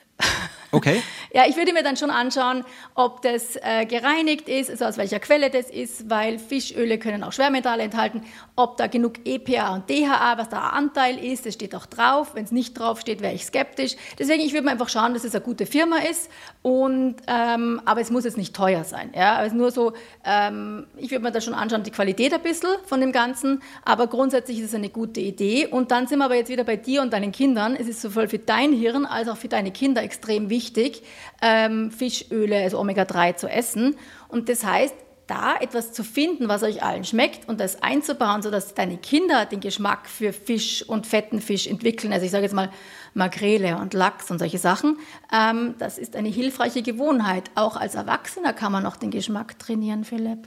Okay. 0.75 1.03
ja, 1.33 1.45
ich 1.49 1.57
würde 1.57 1.73
mir 1.73 1.83
dann 1.83 1.97
schon 1.97 2.11
anschauen, 2.11 2.65
ob 2.95 3.23
das 3.23 3.57
äh, 3.57 3.87
gereinigt 3.87 4.49
ist, 4.49 4.71
also 4.71 4.85
aus 4.85 4.97
welcher 4.97 5.21
Quelle 5.21 5.51
das 5.51 5.71
ist, 5.71 6.11
weil 6.11 6.39
Fischöle 6.39 6.99
können 6.99 7.23
auch 7.23 7.33
Schwermetalle 7.33 7.83
enthalten, 7.83 8.23
ob 8.57 8.77
da 8.77 8.87
genug 8.87 9.15
EPA 9.25 9.75
und 9.75 9.89
DHA, 9.89 10.39
was 10.39 10.49
da 10.49 10.69
Anteil 10.69 11.23
ist, 11.23 11.47
das 11.47 11.55
steht 11.55 11.75
auch 11.75 11.87
drauf. 11.87 12.35
Wenn 12.35 12.45
es 12.45 12.53
nicht 12.53 12.79
drauf 12.79 13.01
steht, 13.01 13.21
wäre 13.21 13.35
ich 13.35 13.45
skeptisch. 13.45 13.97
Deswegen, 14.19 14.43
ich 14.43 14.53
würde 14.53 14.65
mir 14.65 14.73
einfach 14.73 14.89
schauen, 14.89 15.15
dass 15.15 15.25
es 15.25 15.35
eine 15.35 15.45
gute 15.45 15.67
Firma 15.67 15.99
ist, 15.99 16.31
und, 16.65 17.17
ähm, 17.27 17.83
aber 17.85 18.01
es 18.01 18.11
muss 18.11 18.25
jetzt 18.25 18.39
nicht 18.39 18.57
teuer 18.57 18.85
sein. 18.85 19.13
Ja? 19.15 19.37
Also 19.37 19.55
nur 19.55 19.71
so, 19.71 19.93
ähm, 20.25 20.87
ich 20.97 21.11
würde 21.11 21.23
mir 21.23 21.31
da 21.31 21.43
schon 21.43 21.53
anschauen, 21.53 21.83
die 21.83 21.91
Qualität 21.91 22.33
ein 22.33 22.41
bisschen 22.41 22.71
von 22.87 23.03
dem 23.03 23.13
Ganzen, 23.13 23.63
aber 23.85 24.07
grundsätzlich 24.07 24.61
ist 24.61 24.69
es 24.69 24.75
eine 24.75 24.89
gute 24.89 25.21
Idee. 25.21 25.67
Und 25.67 25.91
dann 25.91 26.07
sind 26.07 26.21
wir 26.21 26.25
aber 26.25 26.37
jetzt 26.37 26.49
wieder 26.49 26.65
bei 26.65 26.77
dir 26.77 27.03
und 27.03 27.13
deinen 27.13 27.33
Kindern. 27.33 27.77
Es 27.77 27.87
ist 27.87 28.01
sowohl 28.01 28.29
für 28.29 28.39
dein 28.39 28.73
Hirn 28.73 29.05
als 29.05 29.29
auch 29.29 29.37
für 29.37 29.49
deine 29.49 29.73
Kinder 29.73 30.03
extrem 30.03 30.49
wichtig, 30.49 30.64
wichtig, 30.65 31.03
ähm, 31.43 31.91
Fischöle, 31.91 32.63
also 32.63 32.79
Omega-3 32.79 33.37
zu 33.37 33.49
essen. 33.49 33.97
Und 34.29 34.49
das 34.49 34.65
heißt, 34.65 34.95
da 35.27 35.57
etwas 35.57 35.93
zu 35.93 36.05
finden, 36.05 36.49
was 36.49 36.63
euch 36.63 36.83
allen 36.83 37.05
schmeckt 37.05 37.49
und 37.49 37.59
das 37.59 37.83
einzubauen, 37.83 38.43
sodass 38.43 38.75
deine 38.75 38.99
Kinder 38.99 39.47
den 39.47 39.61
Geschmack 39.61 40.07
für 40.07 40.35
Fisch 40.35 40.83
und 40.87 41.07
fetten 41.07 41.41
Fisch 41.41 41.67
entwickeln. 41.67 42.13
Also 42.13 42.27
ich 42.27 42.31
sage 42.31 42.45
jetzt 42.45 42.55
mal 42.55 42.71
Makrele 43.15 43.79
und 43.79 43.95
Lachs 43.95 44.31
und 44.31 44.39
solche 44.39 44.59
Sachen. 44.59 44.99
Ähm, 45.33 45.77
das 45.79 45.97
ist 45.97 46.15
eine 46.15 46.29
hilfreiche 46.29 46.83
Gewohnheit. 46.83 47.51
Auch 47.55 47.77
als 47.77 47.95
Erwachsener 47.95 48.53
kann 48.53 48.73
man 48.73 48.83
noch 48.83 48.97
den 48.97 49.11
Geschmack 49.11 49.59
trainieren, 49.59 50.05
Philipp. 50.05 50.47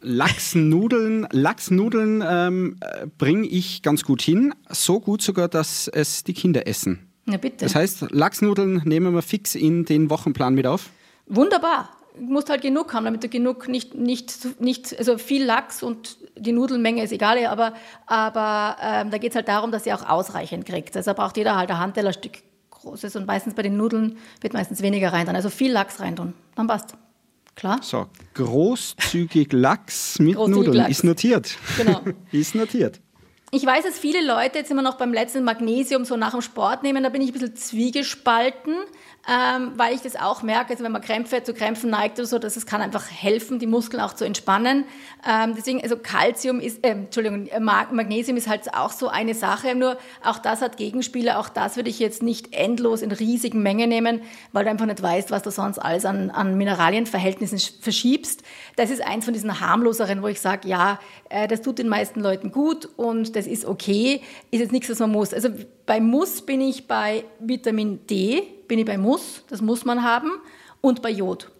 Lachsnudeln, 0.00 1.26
Lachsnudeln 1.30 2.22
ähm, 2.26 2.78
bringe 3.18 3.46
ich 3.46 3.82
ganz 3.82 4.02
gut 4.02 4.22
hin. 4.22 4.54
So 4.70 5.00
gut 5.00 5.20
sogar, 5.20 5.48
dass 5.48 5.88
es 5.88 6.24
die 6.24 6.34
Kinder 6.34 6.66
essen. 6.66 7.06
Ja, 7.26 7.38
bitte. 7.38 7.64
Das 7.64 7.74
heißt, 7.74 8.10
Lachsnudeln 8.10 8.82
nehmen 8.84 9.14
wir 9.14 9.22
fix 9.22 9.54
in 9.54 9.84
den 9.84 10.10
Wochenplan 10.10 10.54
mit 10.54 10.66
auf? 10.66 10.90
Wunderbar. 11.26 11.90
Du 12.16 12.22
musst 12.22 12.48
halt 12.48 12.62
genug 12.62 12.94
haben, 12.94 13.04
damit 13.04 13.22
du 13.22 13.28
genug, 13.28 13.68
nicht, 13.68 13.94
nicht, 13.94 14.60
nicht 14.60 14.98
also 14.98 15.18
viel 15.18 15.44
Lachs 15.44 15.82
und 15.82 16.16
die 16.38 16.52
Nudelmenge 16.52 17.02
ist 17.02 17.12
egal, 17.12 17.44
aber, 17.44 17.74
aber 18.06 18.76
ähm, 18.80 19.10
da 19.10 19.18
geht 19.18 19.30
es 19.32 19.36
halt 19.36 19.48
darum, 19.48 19.70
dass 19.70 19.84
ihr 19.84 19.94
auch 19.94 20.08
ausreichend 20.08 20.64
kriegt. 20.64 20.96
Also 20.96 21.12
braucht 21.12 21.36
jeder 21.36 21.56
halt 21.56 21.70
ein 21.70 21.78
Handtellerstück 21.78 22.38
großes 22.70 23.16
und 23.16 23.26
meistens 23.26 23.54
bei 23.54 23.62
den 23.62 23.76
Nudeln 23.76 24.16
wird 24.40 24.54
meistens 24.54 24.80
weniger 24.80 25.12
rein 25.12 25.26
dann. 25.26 25.36
Also 25.36 25.50
viel 25.50 25.72
Lachs 25.72 26.00
rein 26.00 26.16
tun. 26.16 26.32
Dann 26.54 26.66
passt. 26.68 26.94
Klar? 27.54 27.80
So, 27.82 28.06
großzügig 28.34 29.52
Lachs 29.52 30.18
mit 30.18 30.36
großzügig 30.36 30.56
Nudeln 30.56 30.76
Lachs. 30.76 30.90
ist 30.90 31.04
notiert. 31.04 31.56
Genau. 31.76 32.02
ist 32.32 32.54
notiert. 32.54 33.00
Ich 33.52 33.64
weiß, 33.64 33.84
dass 33.84 33.98
viele 33.98 34.26
Leute 34.26 34.58
jetzt 34.58 34.70
immer 34.72 34.82
noch 34.82 34.96
beim 34.96 35.12
letzten 35.12 35.44
Magnesium 35.44 36.04
so 36.04 36.16
nach 36.16 36.32
dem 36.32 36.42
Sport 36.42 36.82
nehmen, 36.82 37.04
da 37.04 37.10
bin 37.10 37.22
ich 37.22 37.28
ein 37.28 37.32
bisschen 37.32 37.54
zwiegespalten 37.54 38.74
ähm, 39.28 39.72
weil 39.76 39.94
ich 39.94 40.02
das 40.02 40.14
auch 40.14 40.42
merke, 40.42 40.70
also 40.70 40.84
wenn 40.84 40.92
man 40.92 41.02
Krämpfe 41.02 41.42
zu 41.42 41.52
Krämpfen 41.52 41.90
neigt 41.90 42.18
oder 42.18 42.26
so, 42.26 42.38
dass 42.38 42.56
es 42.56 42.64
kann 42.64 42.80
einfach 42.80 43.10
helfen, 43.10 43.58
die 43.58 43.66
Muskeln 43.66 44.00
auch 44.00 44.12
zu 44.12 44.24
entspannen. 44.24 44.84
Ähm, 45.28 45.54
deswegen, 45.56 45.82
also 45.82 45.96
Calcium 45.96 46.60
ist, 46.60 46.84
äh, 46.84 46.90
Entschuldigung, 46.90 47.48
Magnesium 47.58 48.36
ist 48.36 48.46
halt 48.46 48.72
auch 48.74 48.92
so 48.92 49.08
eine 49.08 49.34
Sache, 49.34 49.74
nur 49.74 49.98
auch 50.22 50.38
das 50.38 50.60
hat 50.60 50.76
Gegenspiele, 50.76 51.38
auch 51.38 51.48
das 51.48 51.74
würde 51.74 51.90
ich 51.90 51.98
jetzt 51.98 52.22
nicht 52.22 52.54
endlos 52.54 53.02
in 53.02 53.10
riesigen 53.10 53.62
Mengen 53.62 53.88
nehmen, 53.88 54.22
weil 54.52 54.64
du 54.64 54.70
einfach 54.70 54.86
nicht 54.86 55.02
weißt, 55.02 55.32
was 55.32 55.42
du 55.42 55.50
sonst 55.50 55.78
alles 55.78 56.04
an, 56.04 56.30
an 56.30 56.56
Mineralienverhältnissen 56.56 57.58
verschiebst. 57.80 58.44
Das 58.76 58.90
ist 58.90 59.02
eins 59.02 59.24
von 59.24 59.34
diesen 59.34 59.58
harmloseren, 59.58 60.22
wo 60.22 60.28
ich 60.28 60.40
sage, 60.40 60.68
ja, 60.68 61.00
äh, 61.30 61.48
das 61.48 61.62
tut 61.62 61.80
den 61.80 61.88
meisten 61.88 62.20
Leuten 62.20 62.52
gut 62.52 62.88
und 62.96 63.34
das 63.36 63.46
ist 63.46 63.64
okay, 63.64 64.22
ist 64.50 64.60
jetzt 64.60 64.72
nichts, 64.72 64.88
was 64.88 64.98
man 64.98 65.12
muss. 65.12 65.34
Also 65.34 65.50
bei 65.84 66.00
Muss 66.00 66.42
bin 66.42 66.60
ich 66.60 66.86
bei 66.86 67.24
Vitamin 67.38 68.00
D, 68.06 68.42
bin 68.66 68.78
ich 68.78 68.86
bei 68.86 68.98
Muss, 68.98 69.44
das 69.48 69.60
muss 69.60 69.84
man 69.84 70.02
haben, 70.02 70.30
und 70.80 71.02
bei 71.02 71.10
Jod. 71.10 71.50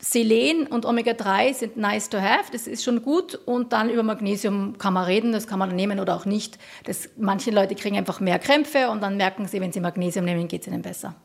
Selen 0.00 0.68
und 0.68 0.86
Omega-3 0.86 1.54
sind 1.54 1.76
nice 1.76 2.08
to 2.08 2.18
have, 2.18 2.52
das 2.52 2.68
ist 2.68 2.84
schon 2.84 3.02
gut. 3.02 3.34
Und 3.46 3.72
dann 3.72 3.90
über 3.90 4.04
Magnesium 4.04 4.78
kann 4.78 4.94
man 4.94 5.04
reden, 5.04 5.32
das 5.32 5.48
kann 5.48 5.58
man 5.58 5.74
nehmen 5.74 5.98
oder 5.98 6.14
auch 6.14 6.24
nicht. 6.24 6.56
Das, 6.84 7.10
manche 7.16 7.50
Leute 7.50 7.74
kriegen 7.74 7.96
einfach 7.96 8.20
mehr 8.20 8.38
Krämpfe 8.38 8.90
und 8.90 9.02
dann 9.02 9.16
merken 9.16 9.48
sie, 9.48 9.60
wenn 9.60 9.72
sie 9.72 9.80
Magnesium 9.80 10.24
nehmen, 10.24 10.46
geht 10.46 10.60
es 10.62 10.68
ihnen 10.68 10.82
besser. 10.82 11.16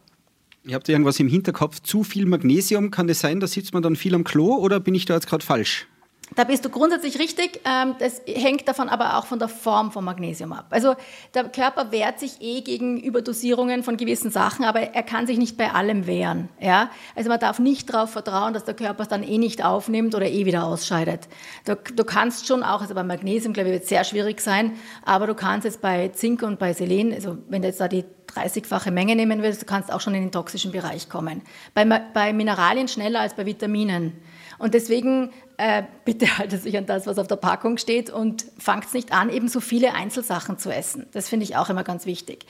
Ihr 0.65 0.73
habt 0.73 0.89
irgendwas 0.89 1.19
im 1.19 1.27
Hinterkopf, 1.27 1.81
zu 1.81 2.03
viel 2.03 2.25
Magnesium, 2.25 2.89
kann 2.89 3.07
das 3.07 3.19
sein, 3.19 3.39
da 3.39 3.47
sitzt 3.47 3.73
man 3.73 3.83
dann 3.83 3.95
viel 3.95 4.15
am 4.15 4.23
Klo 4.23 4.55
oder 4.55 4.79
bin 4.79 4.95
ich 4.95 5.05
da 5.05 5.13
jetzt 5.13 5.27
gerade 5.27 5.45
falsch? 5.45 5.87
Da 6.35 6.43
bist 6.43 6.65
du 6.65 6.69
grundsätzlich 6.69 7.19
richtig. 7.19 7.61
Ähm, 7.65 7.95
das 7.99 8.21
hängt 8.25 8.67
davon 8.67 8.89
aber 8.89 9.17
auch 9.17 9.25
von 9.25 9.39
der 9.39 9.47
Form 9.47 9.91
von 9.91 10.03
Magnesium 10.03 10.53
ab. 10.53 10.67
Also 10.69 10.95
der 11.33 11.45
Körper 11.49 11.91
wehrt 11.91 12.19
sich 12.19 12.41
eh 12.41 12.61
gegen 12.61 12.99
Überdosierungen 12.99 13.83
von 13.83 13.97
gewissen 13.97 14.31
Sachen, 14.31 14.65
aber 14.65 14.81
er 14.81 15.03
kann 15.03 15.27
sich 15.27 15.37
nicht 15.37 15.57
bei 15.57 15.71
allem 15.71 16.07
wehren. 16.07 16.49
Ja? 16.59 16.89
Also 17.15 17.29
man 17.29 17.39
darf 17.39 17.59
nicht 17.59 17.93
darauf 17.93 18.11
vertrauen, 18.11 18.53
dass 18.53 18.63
der 18.63 18.73
Körper 18.73 19.03
es 19.03 19.09
dann 19.09 19.23
eh 19.23 19.37
nicht 19.37 19.63
aufnimmt 19.63 20.15
oder 20.15 20.27
eh 20.27 20.45
wieder 20.45 20.65
ausscheidet. 20.65 21.27
Du, 21.65 21.75
du 21.75 22.03
kannst 22.03 22.47
schon 22.47 22.63
auch, 22.63 22.81
also 22.81 22.95
bei 22.95 23.03
Magnesium, 23.03 23.53
glaube 23.53 23.69
ich, 23.69 23.73
wird 23.73 23.83
es 23.83 23.89
sehr 23.89 24.03
schwierig 24.03 24.41
sein, 24.41 24.73
aber 25.05 25.27
du 25.27 25.35
kannst 25.35 25.65
es 25.67 25.77
bei 25.77 26.09
Zink 26.09 26.41
und 26.43 26.59
bei 26.59 26.73
Selen, 26.73 27.13
also 27.13 27.37
wenn 27.49 27.61
du 27.61 27.67
jetzt 27.67 27.79
da 27.79 27.87
die 27.87 28.05
30-fache 28.29 28.91
Menge 28.91 29.15
nehmen 29.15 29.41
willst, 29.41 29.61
du 29.61 29.65
kannst 29.65 29.91
auch 29.91 30.01
schon 30.01 30.15
in 30.15 30.23
den 30.23 30.31
toxischen 30.31 30.71
Bereich 30.71 31.09
kommen. 31.09 31.41
Bei, 31.73 31.85
bei 31.85 32.33
Mineralien 32.33 32.87
schneller 32.87 33.21
als 33.21 33.35
bei 33.35 33.45
Vitaminen. 33.45 34.13
Und 34.57 34.73
deswegen 34.73 35.31
äh, 35.57 35.83
bitte 36.05 36.25
haltet 36.37 36.63
sich 36.63 36.77
an 36.77 36.85
das, 36.85 37.07
was 37.07 37.17
auf 37.17 37.27
der 37.27 37.35
Packung 37.35 37.77
steht 37.77 38.09
und 38.09 38.45
fangt 38.57 38.93
nicht 38.93 39.11
an, 39.11 39.29
eben 39.29 39.47
so 39.47 39.59
viele 39.59 39.93
Einzelsachen 39.93 40.57
zu 40.57 40.71
essen. 40.71 41.07
Das 41.11 41.29
finde 41.29 41.43
ich 41.43 41.55
auch 41.55 41.69
immer 41.69 41.83
ganz 41.83 42.05
wichtig. 42.05 42.45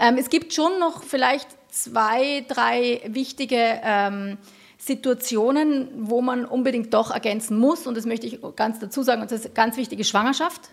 Ähm, 0.00 0.16
es 0.18 0.30
gibt 0.30 0.52
schon 0.52 0.78
noch 0.78 1.02
vielleicht 1.02 1.48
zwei, 1.70 2.44
drei 2.48 3.02
wichtige 3.06 3.80
ähm, 3.82 4.38
Situationen, 4.78 5.88
wo 5.96 6.22
man 6.22 6.44
unbedingt 6.44 6.94
doch 6.94 7.10
ergänzen 7.10 7.58
muss. 7.58 7.86
Und 7.86 7.96
das 7.96 8.06
möchte 8.06 8.26
ich 8.26 8.38
ganz 8.56 8.78
dazu 8.78 9.02
sagen. 9.02 9.22
Und 9.22 9.30
das 9.30 9.44
ist 9.44 9.54
ganz 9.54 9.76
wichtige 9.76 10.04
Schwangerschaft. 10.04 10.70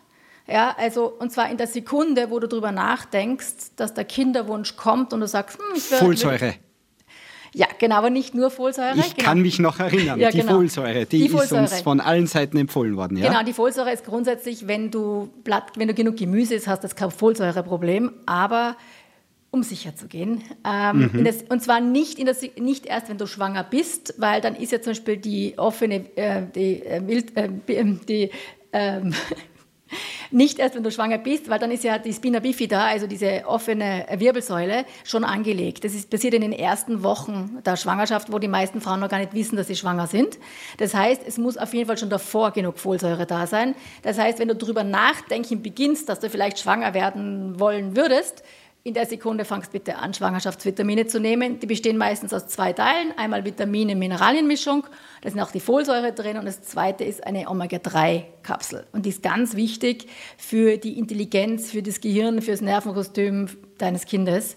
Ja, 0.47 0.75
also, 0.77 1.07
und 1.07 1.31
zwar 1.31 1.49
in 1.49 1.57
der 1.57 1.67
Sekunde, 1.67 2.29
wo 2.29 2.39
du 2.39 2.47
darüber 2.47 2.71
nachdenkst, 2.71 3.75
dass 3.75 3.93
der 3.93 4.05
Kinderwunsch 4.05 4.75
kommt 4.75 5.11
und 5.11 5.21
du 5.21 5.27
sagst, 5.27 5.57
hm, 5.57 5.65
ich 5.75 5.89
will, 5.89 5.97
Folsäure. 5.97 6.53
Ja, 7.53 7.67
genau, 7.79 7.95
aber 7.95 8.09
nicht 8.09 8.35
nur 8.35 8.51
Folsäure. 8.51 8.97
Ich 8.97 9.15
genau. 9.15 9.29
kann 9.29 9.41
mich 9.41 9.59
noch 9.59 9.79
erinnern, 9.79 10.19
ja, 10.19 10.29
die 10.29 10.39
genau. 10.41 10.55
Folsäure, 10.55 11.05
die, 11.05 11.23
die 11.23 11.29
Folsäure. 11.29 11.63
ist 11.63 11.71
uns 11.71 11.81
von 11.81 12.01
allen 12.01 12.27
Seiten 12.27 12.57
empfohlen 12.57 12.97
worden. 12.97 13.17
Ja? 13.17 13.29
Genau, 13.29 13.43
die 13.43 13.53
Folsäure 13.53 13.93
ist 13.93 14.05
grundsätzlich, 14.05 14.67
wenn 14.67 14.91
du, 14.91 15.29
Blatt, 15.43 15.71
wenn 15.77 15.87
du 15.87 15.93
genug 15.93 16.17
Gemüse 16.17 16.55
isst, 16.55 16.67
hast 16.67 16.83
du 16.83 16.89
kein 16.89 17.11
Folsäureproblem, 17.11 18.11
aber 18.25 18.75
um 19.51 19.63
sicher 19.63 19.95
zu 19.95 20.07
gehen. 20.07 20.43
Ähm, 20.69 21.11
mhm. 21.13 21.23
das, 21.23 21.43
und 21.47 21.63
zwar 21.63 21.79
nicht, 21.79 22.19
das, 22.27 22.41
nicht 22.59 22.87
erst, 22.87 23.07
wenn 23.07 23.17
du 23.17 23.25
schwanger 23.25 23.63
bist, 23.63 24.15
weil 24.17 24.41
dann 24.41 24.55
ist 24.55 24.73
ja 24.73 24.81
zum 24.81 24.91
Beispiel 24.91 25.15
die 25.15 25.57
offene, 25.57 26.05
äh, 26.17 26.43
die, 26.53 26.81
äh, 26.83 26.97
äh, 26.97 27.95
die 28.07 28.31
ähm, 28.73 29.13
nicht 30.31 30.59
erst, 30.59 30.75
wenn 30.75 30.83
du 30.83 30.91
schwanger 30.91 31.17
bist, 31.17 31.49
weil 31.49 31.59
dann 31.59 31.71
ist 31.71 31.83
ja 31.83 31.97
die 31.97 32.13
Spina 32.13 32.39
bifida, 32.39 32.85
also 32.85 33.07
diese 33.07 33.43
offene 33.45 34.05
Wirbelsäule, 34.17 34.85
schon 35.03 35.23
angelegt. 35.23 35.83
Das 35.83 35.93
ist, 35.93 36.09
passiert 36.09 36.33
in 36.33 36.41
den 36.41 36.53
ersten 36.53 37.03
Wochen 37.03 37.59
der 37.65 37.75
Schwangerschaft, 37.75 38.31
wo 38.31 38.39
die 38.39 38.47
meisten 38.47 38.81
Frauen 38.81 38.99
noch 38.99 39.09
gar 39.09 39.19
nicht 39.19 39.33
wissen, 39.33 39.55
dass 39.55 39.67
sie 39.67 39.75
schwanger 39.75 40.07
sind. 40.07 40.37
Das 40.77 40.93
heißt, 40.93 41.21
es 41.25 41.37
muss 41.37 41.57
auf 41.57 41.73
jeden 41.73 41.87
Fall 41.87 41.97
schon 41.97 42.09
davor 42.09 42.51
genug 42.51 42.79
Folsäure 42.79 43.25
da 43.25 43.47
sein. 43.47 43.75
Das 44.03 44.17
heißt, 44.17 44.39
wenn 44.39 44.47
du 44.47 44.55
darüber 44.55 44.83
nachdenken 44.83 45.61
beginnst, 45.61 46.09
dass 46.09 46.19
du 46.19 46.29
vielleicht 46.29 46.59
schwanger 46.59 46.93
werden 46.93 47.59
wollen 47.59 47.95
würdest, 47.95 48.43
in 48.85 48.93
der 48.93 49.07
Sekunde 49.07 49.45
fangst 49.45 49.71
bitte 49.71 49.97
an, 49.97 50.13
Schwangerschaftsvitamine 50.13 51.07
zu 51.07 51.19
nehmen. 51.19 51.59
Die 51.59 51.65
bestehen 51.65 51.97
meistens 51.97 52.35
aus 52.35 52.47
zwei 52.47 52.71
Teilen. 52.71 53.17
Einmal 53.17 53.43
Vitamine, 53.43 53.95
Mineralienmischung, 53.95 54.85
da 55.23 55.29
sind 55.31 55.39
auch 55.41 55.49
die 55.49 55.59
Folsäure 55.59 56.13
drin 56.13 56.37
und 56.37 56.45
das 56.45 56.61
zweite 56.61 57.03
ist 57.03 57.25
eine 57.25 57.49
Omega-3-Kapsel. 57.49 58.85
Und 58.91 59.07
die 59.07 59.09
ist 59.09 59.23
ganz 59.23 59.55
wichtig 59.55 60.07
für 60.37 60.77
die 60.77 60.99
Intelligenz, 60.99 61.71
für 61.71 61.81
das 61.81 61.99
Gehirn, 61.99 62.43
für 62.43 62.51
das 62.51 62.61
Nervenkostüm 62.61 63.47
deines 63.79 64.05
Kindes 64.05 64.55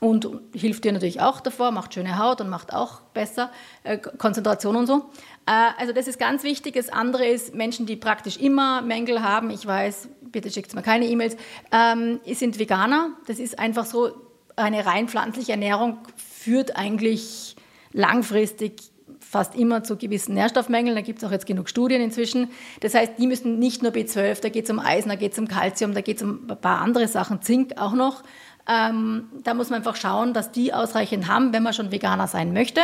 und 0.00 0.28
hilft 0.54 0.84
dir 0.84 0.92
natürlich 0.92 1.20
auch 1.20 1.40
davor, 1.40 1.70
macht 1.70 1.94
schöne 1.94 2.18
Haut 2.18 2.40
und 2.40 2.48
macht 2.48 2.74
auch 2.74 3.00
besser 3.14 3.52
äh, 3.84 3.98
Konzentration 3.98 4.74
und 4.74 4.86
so. 4.86 5.10
Äh, 5.46 5.70
also 5.78 5.92
das 5.92 6.08
ist 6.08 6.18
ganz 6.18 6.42
wichtig. 6.42 6.74
Das 6.74 6.88
andere 6.88 7.26
ist 7.26 7.54
Menschen, 7.54 7.86
die 7.86 7.96
praktisch 7.96 8.38
immer 8.38 8.82
Mängel 8.82 9.22
haben. 9.22 9.50
Ich 9.50 9.64
weiß, 9.66 10.08
bitte 10.32 10.50
schickt 10.50 10.74
mir 10.74 10.82
keine 10.82 11.06
E-Mails. 11.06 11.36
Ähm, 11.72 12.20
sind 12.32 12.58
Veganer. 12.58 13.10
Das 13.26 13.38
ist 13.38 13.58
einfach 13.58 13.84
so 13.84 14.10
eine 14.56 14.86
rein 14.86 15.08
pflanzliche 15.08 15.52
Ernährung 15.52 15.98
führt 16.16 16.76
eigentlich 16.76 17.56
langfristig 17.92 18.90
fast 19.18 19.54
immer 19.54 19.84
zu 19.84 19.96
gewissen 19.96 20.34
Nährstoffmängeln. 20.34 20.96
Da 20.96 21.02
gibt 21.02 21.18
es 21.22 21.24
auch 21.24 21.30
jetzt 21.30 21.46
genug 21.46 21.68
Studien 21.68 22.00
inzwischen. 22.00 22.48
Das 22.80 22.94
heißt, 22.94 23.12
die 23.18 23.26
müssen 23.26 23.58
nicht 23.58 23.82
nur 23.82 23.92
B12, 23.92 24.40
da 24.40 24.48
geht 24.48 24.64
es 24.64 24.70
um 24.70 24.80
Eisen, 24.80 25.08
da 25.08 25.14
geht 25.14 25.32
es 25.32 25.38
um 25.38 25.46
Kalzium, 25.46 25.94
da 25.94 26.00
geht 26.00 26.16
es 26.16 26.22
um 26.22 26.50
ein 26.50 26.60
paar 26.60 26.80
andere 26.80 27.06
Sachen, 27.06 27.42
Zink 27.42 27.80
auch 27.80 27.92
noch. 27.92 28.22
Ähm, 28.68 29.28
da 29.44 29.54
muss 29.54 29.70
man 29.70 29.78
einfach 29.78 29.96
schauen, 29.96 30.34
dass 30.34 30.52
die 30.52 30.72
ausreichend 30.72 31.28
haben, 31.28 31.52
wenn 31.52 31.62
man 31.62 31.72
schon 31.72 31.92
Veganer 31.92 32.26
sein 32.26 32.52
möchte. 32.52 32.80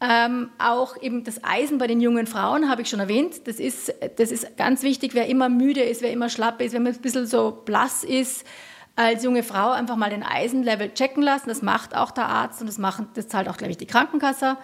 Ähm, 0.00 0.50
auch 0.58 1.00
eben 1.02 1.24
das 1.24 1.42
Eisen 1.42 1.78
bei 1.78 1.88
den 1.88 2.00
jungen 2.00 2.28
Frauen 2.28 2.70
habe 2.70 2.82
ich 2.82 2.88
schon 2.88 3.00
erwähnt. 3.00 3.48
Das 3.48 3.58
ist, 3.58 3.92
das 4.16 4.30
ist 4.30 4.56
ganz 4.56 4.82
wichtig, 4.82 5.14
wer 5.14 5.26
immer 5.26 5.48
müde 5.48 5.82
ist, 5.82 6.02
wer 6.02 6.12
immer 6.12 6.28
schlapp 6.28 6.60
ist, 6.60 6.72
wenn 6.72 6.84
man 6.84 6.92
ein 6.92 7.00
bisschen 7.00 7.26
so 7.26 7.62
blass 7.64 8.04
ist, 8.04 8.46
als 8.94 9.24
junge 9.24 9.42
Frau 9.42 9.70
einfach 9.70 9.96
mal 9.96 10.10
den 10.10 10.22
Eisenlevel 10.22 10.94
checken 10.94 11.22
lassen. 11.22 11.48
Das 11.48 11.62
macht 11.62 11.96
auch 11.96 12.12
der 12.12 12.26
Arzt 12.26 12.60
und 12.60 12.68
das, 12.68 12.78
machen, 12.78 13.08
das 13.14 13.28
zahlt 13.28 13.48
auch, 13.48 13.56
glaube 13.56 13.72
ich, 13.72 13.76
die 13.76 13.86
Krankenkasse. 13.86 14.56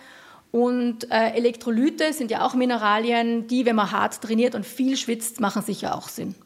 Und 0.53 1.11
äh, 1.11 1.31
Elektrolyte 1.31 2.13
sind 2.13 2.31
ja 2.31 2.47
auch 2.47 2.55
Mineralien, 2.55 3.49
die, 3.49 3.67
wenn 3.67 3.75
man 3.75 3.91
hart 3.91 4.23
trainiert 4.23 4.55
und 4.55 4.65
viel 4.65 4.97
schwitzt, 4.97 5.41
machen 5.41 5.63
sicher 5.63 5.97
auch 5.97 6.09
Sinn. 6.09 6.37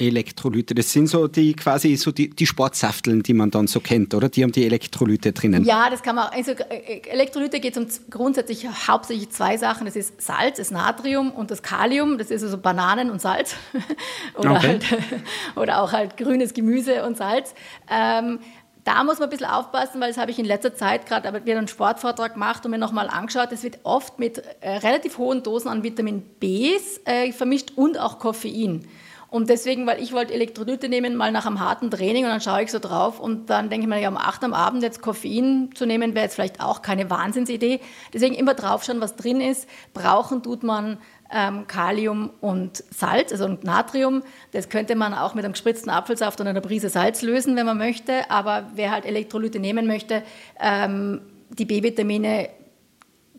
Elektrolyte, 0.00 0.74
das 0.74 0.92
sind 0.92 1.06
so 1.06 1.28
die 1.28 1.54
quasi 1.54 1.96
so 1.96 2.10
die, 2.12 2.30
die 2.30 2.46
Sportsafteln, 2.46 3.22
die 3.22 3.34
man 3.34 3.50
dann 3.50 3.66
so 3.66 3.80
kennt, 3.80 4.14
oder? 4.14 4.28
Die 4.28 4.42
haben 4.42 4.52
die 4.52 4.64
Elektrolyte 4.64 5.32
drinnen. 5.32 5.64
Ja, 5.64 5.90
das 5.90 6.02
kann 6.02 6.16
man. 6.16 6.28
Also 6.28 6.52
äh, 6.52 7.00
Elektrolyte 7.08 7.60
geht 7.60 7.76
um 7.76 7.86
grundsätzlich 8.08 8.66
hauptsächlich 8.88 9.30
zwei 9.30 9.56
Sachen. 9.56 9.84
Das 9.84 9.96
ist 9.96 10.20
Salz, 10.20 10.56
das 10.56 10.70
Natrium 10.70 11.30
und 11.30 11.50
das 11.50 11.62
Kalium. 11.62 12.18
Das 12.18 12.30
ist 12.30 12.42
also 12.42 12.58
Bananen 12.58 13.10
und 13.10 13.20
Salz 13.20 13.54
oder, 14.36 14.52
okay. 14.52 14.66
halt, 14.68 14.84
oder 15.56 15.82
auch 15.82 15.92
halt 15.92 16.16
grünes 16.16 16.54
Gemüse 16.54 17.04
und 17.04 17.16
Salz. 17.16 17.54
Ähm, 17.90 18.40
da 18.84 19.04
muss 19.04 19.18
man 19.18 19.28
ein 19.28 19.30
bisschen 19.30 19.46
aufpassen, 19.46 20.00
weil 20.00 20.08
das 20.08 20.18
habe 20.18 20.30
ich 20.30 20.38
in 20.38 20.46
letzter 20.46 20.74
Zeit 20.74 21.06
gerade 21.06 21.28
aber 21.28 21.44
wieder 21.44 21.58
einen 21.58 21.68
Sportvortrag 21.68 22.34
gemacht 22.34 22.64
und 22.64 22.70
mir 22.70 22.78
nochmal 22.78 23.08
angeschaut. 23.08 23.52
Es 23.52 23.62
wird 23.62 23.78
oft 23.82 24.18
mit 24.18 24.42
äh, 24.60 24.70
relativ 24.78 25.18
hohen 25.18 25.42
Dosen 25.42 25.68
an 25.68 25.82
Vitamin 25.82 26.22
B 26.40 26.72
äh, 27.04 27.32
vermischt 27.32 27.72
und 27.76 27.98
auch 27.98 28.18
Koffein. 28.18 28.86
Und 29.30 29.48
deswegen, 29.48 29.86
weil 29.86 30.02
ich 30.02 30.12
wollte 30.12 30.34
Elektrolyte 30.34 30.88
nehmen, 30.88 31.14
mal 31.14 31.30
nach 31.30 31.46
einem 31.46 31.60
harten 31.60 31.90
Training 31.90 32.24
und 32.24 32.30
dann 32.30 32.40
schaue 32.40 32.64
ich 32.64 32.72
so 32.72 32.80
drauf 32.80 33.20
und 33.20 33.48
dann 33.48 33.70
denke 33.70 33.84
ich 33.84 33.88
mir, 33.88 34.00
ja, 34.00 34.08
um 34.08 34.16
8 34.16 34.42
am 34.42 34.52
Abend 34.52 34.82
jetzt 34.82 35.02
Koffein 35.02 35.70
zu 35.74 35.86
nehmen, 35.86 36.14
wäre 36.14 36.24
jetzt 36.24 36.34
vielleicht 36.34 36.60
auch 36.60 36.82
keine 36.82 37.10
Wahnsinnsidee. 37.10 37.80
Deswegen 38.12 38.34
immer 38.34 38.54
drauf 38.54 38.82
schauen, 38.82 39.00
was 39.00 39.14
drin 39.14 39.40
ist. 39.40 39.68
Brauchen 39.94 40.42
tut 40.42 40.64
man 40.64 40.98
ähm, 41.32 41.66
Kalium 41.68 42.30
und 42.40 42.82
Salz, 42.90 43.30
also 43.30 43.46
Natrium. 43.62 44.22
Das 44.50 44.68
könnte 44.68 44.96
man 44.96 45.14
auch 45.14 45.34
mit 45.34 45.44
einem 45.44 45.52
gespritzten 45.52 45.90
Apfelsaft 45.90 46.40
und 46.40 46.48
einer 46.48 46.60
Prise 46.60 46.88
Salz 46.88 47.22
lösen, 47.22 47.54
wenn 47.54 47.66
man 47.66 47.78
möchte. 47.78 48.28
Aber 48.30 48.70
wer 48.74 48.90
halt 48.90 49.04
Elektrolyte 49.04 49.60
nehmen 49.60 49.86
möchte, 49.86 50.24
ähm, 50.58 51.20
die 51.50 51.66
B-Vitamine, 51.66 52.48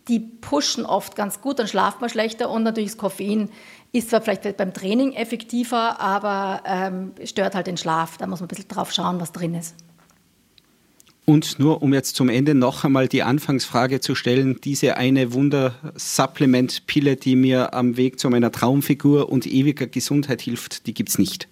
die 0.07 0.19
pushen 0.19 0.85
oft 0.85 1.15
ganz 1.15 1.41
gut, 1.41 1.59
dann 1.59 1.67
schlaft 1.67 2.01
man 2.01 2.09
schlechter 2.09 2.49
und 2.49 2.63
natürlich 2.63 2.91
das 2.91 2.97
Koffein 2.97 3.49
ist 3.91 4.09
zwar 4.09 4.21
vielleicht 4.21 4.57
beim 4.57 4.73
Training 4.73 5.13
effektiver, 5.13 5.99
aber 5.99 6.63
ähm, 6.65 7.13
stört 7.25 7.55
halt 7.55 7.67
den 7.67 7.77
Schlaf. 7.77 8.17
Da 8.17 8.27
muss 8.27 8.39
man 8.39 8.45
ein 8.45 8.49
bisschen 8.49 8.67
drauf 8.67 8.91
schauen, 8.91 9.19
was 9.19 9.31
drin 9.31 9.53
ist. 9.53 9.75
Und 11.25 11.59
nur 11.59 11.83
um 11.83 11.93
jetzt 11.93 12.15
zum 12.15 12.29
Ende 12.29 12.55
noch 12.55 12.83
einmal 12.83 13.07
die 13.07 13.23
Anfangsfrage 13.23 14.01
zu 14.01 14.15
stellen, 14.15 14.59
diese 14.63 14.97
eine 14.97 15.33
Wunder-Supplement-Pille, 15.33 17.15
die 17.15 17.35
mir 17.35 17.73
am 17.73 17.95
Weg 17.95 18.19
zu 18.19 18.29
meiner 18.29 18.51
Traumfigur 18.51 19.29
und 19.29 19.45
ewiger 19.45 19.87
Gesundheit 19.87 20.41
hilft, 20.41 20.87
die 20.87 20.93
gibt 20.93 21.09
es 21.09 21.19
nicht. 21.19 21.47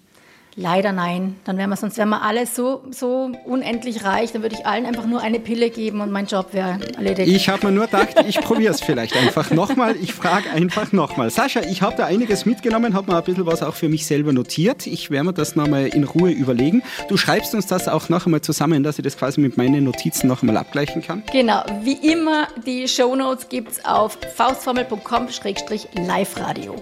Leider 0.59 0.91
nein. 0.91 1.37
Dann 1.45 1.57
wären 1.57 1.69
wir 1.69 1.77
sonst 1.77 1.97
wären 1.97 2.09
wir 2.09 2.21
alle 2.21 2.45
so, 2.45 2.83
so 2.91 3.31
unendlich 3.45 4.03
reich. 4.03 4.33
Dann 4.33 4.41
würde 4.41 4.55
ich 4.55 4.65
allen 4.65 4.85
einfach 4.85 5.05
nur 5.05 5.21
eine 5.21 5.39
Pille 5.39 5.69
geben 5.69 6.01
und 6.01 6.11
mein 6.11 6.25
Job 6.25 6.47
wäre 6.51 6.79
erledigt. 6.97 7.29
Ich 7.29 7.47
habe 7.47 7.67
mir 7.67 7.71
nur 7.71 7.85
gedacht, 7.85 8.25
ich 8.27 8.41
probiere 8.41 8.73
es 8.73 8.81
vielleicht 8.81 9.15
einfach 9.15 9.51
nochmal. 9.51 9.95
Ich 10.01 10.13
frage 10.13 10.49
einfach 10.49 10.91
nochmal. 10.91 11.29
Sascha, 11.29 11.61
ich 11.61 11.81
habe 11.81 11.95
da 11.95 12.07
einiges 12.07 12.45
mitgenommen, 12.45 12.93
habe 12.93 13.09
mir 13.09 13.19
ein 13.19 13.23
bisschen 13.23 13.45
was 13.45 13.63
auch 13.63 13.75
für 13.75 13.87
mich 13.87 14.05
selber 14.05 14.33
notiert. 14.33 14.85
Ich 14.85 15.09
werde 15.09 15.27
mir 15.27 15.33
das 15.33 15.55
nochmal 15.55 15.87
in 15.87 16.03
Ruhe 16.03 16.31
überlegen. 16.31 16.83
Du 17.07 17.15
schreibst 17.15 17.55
uns 17.55 17.67
das 17.67 17.87
auch 17.87 18.09
noch 18.09 18.25
einmal 18.25 18.41
zusammen, 18.41 18.83
dass 18.83 18.99
ich 18.99 19.03
das 19.03 19.15
quasi 19.15 19.39
mit 19.39 19.55
meinen 19.55 19.85
Notizen 19.85 20.27
noch 20.27 20.41
einmal 20.41 20.57
abgleichen 20.57 21.01
kann. 21.01 21.23
Genau. 21.31 21.63
Wie 21.83 22.11
immer, 22.11 22.49
die 22.65 22.85
Shownotes 22.85 23.47
gibt 23.47 23.71
es 23.71 23.85
auf 23.85 24.17
faustformel.com-live-radio. 24.35 26.75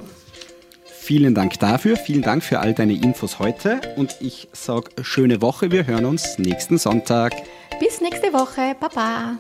Vielen 1.08 1.34
Dank 1.34 1.58
dafür, 1.60 1.96
vielen 1.96 2.22
Dank 2.22 2.44
für 2.44 2.60
all 2.60 2.74
deine 2.74 2.92
Infos 2.92 3.40
heute 3.40 3.80
und 3.96 4.18
ich 4.20 4.50
sage 4.52 4.90
schöne 5.04 5.42
Woche. 5.42 5.72
Wir 5.72 5.88
hören 5.88 6.04
uns 6.04 6.38
nächsten 6.38 6.78
Sonntag. 6.78 7.32
Bis 7.80 8.02
nächste 8.02 8.34
Woche, 8.34 8.76
Papa. 8.78 9.38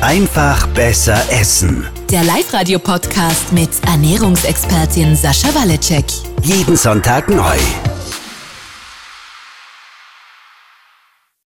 Einfach 0.00 0.68
besser 0.68 1.20
essen. 1.32 1.84
Der 2.12 2.22
Live-Radio-Podcast 2.22 3.52
mit 3.52 3.70
Ernährungsexpertin 3.84 5.16
Sascha 5.16 5.52
Waleczek. 5.52 6.04
Jeden 6.44 6.76
Sonntag 6.76 7.28
neu. 7.28 7.58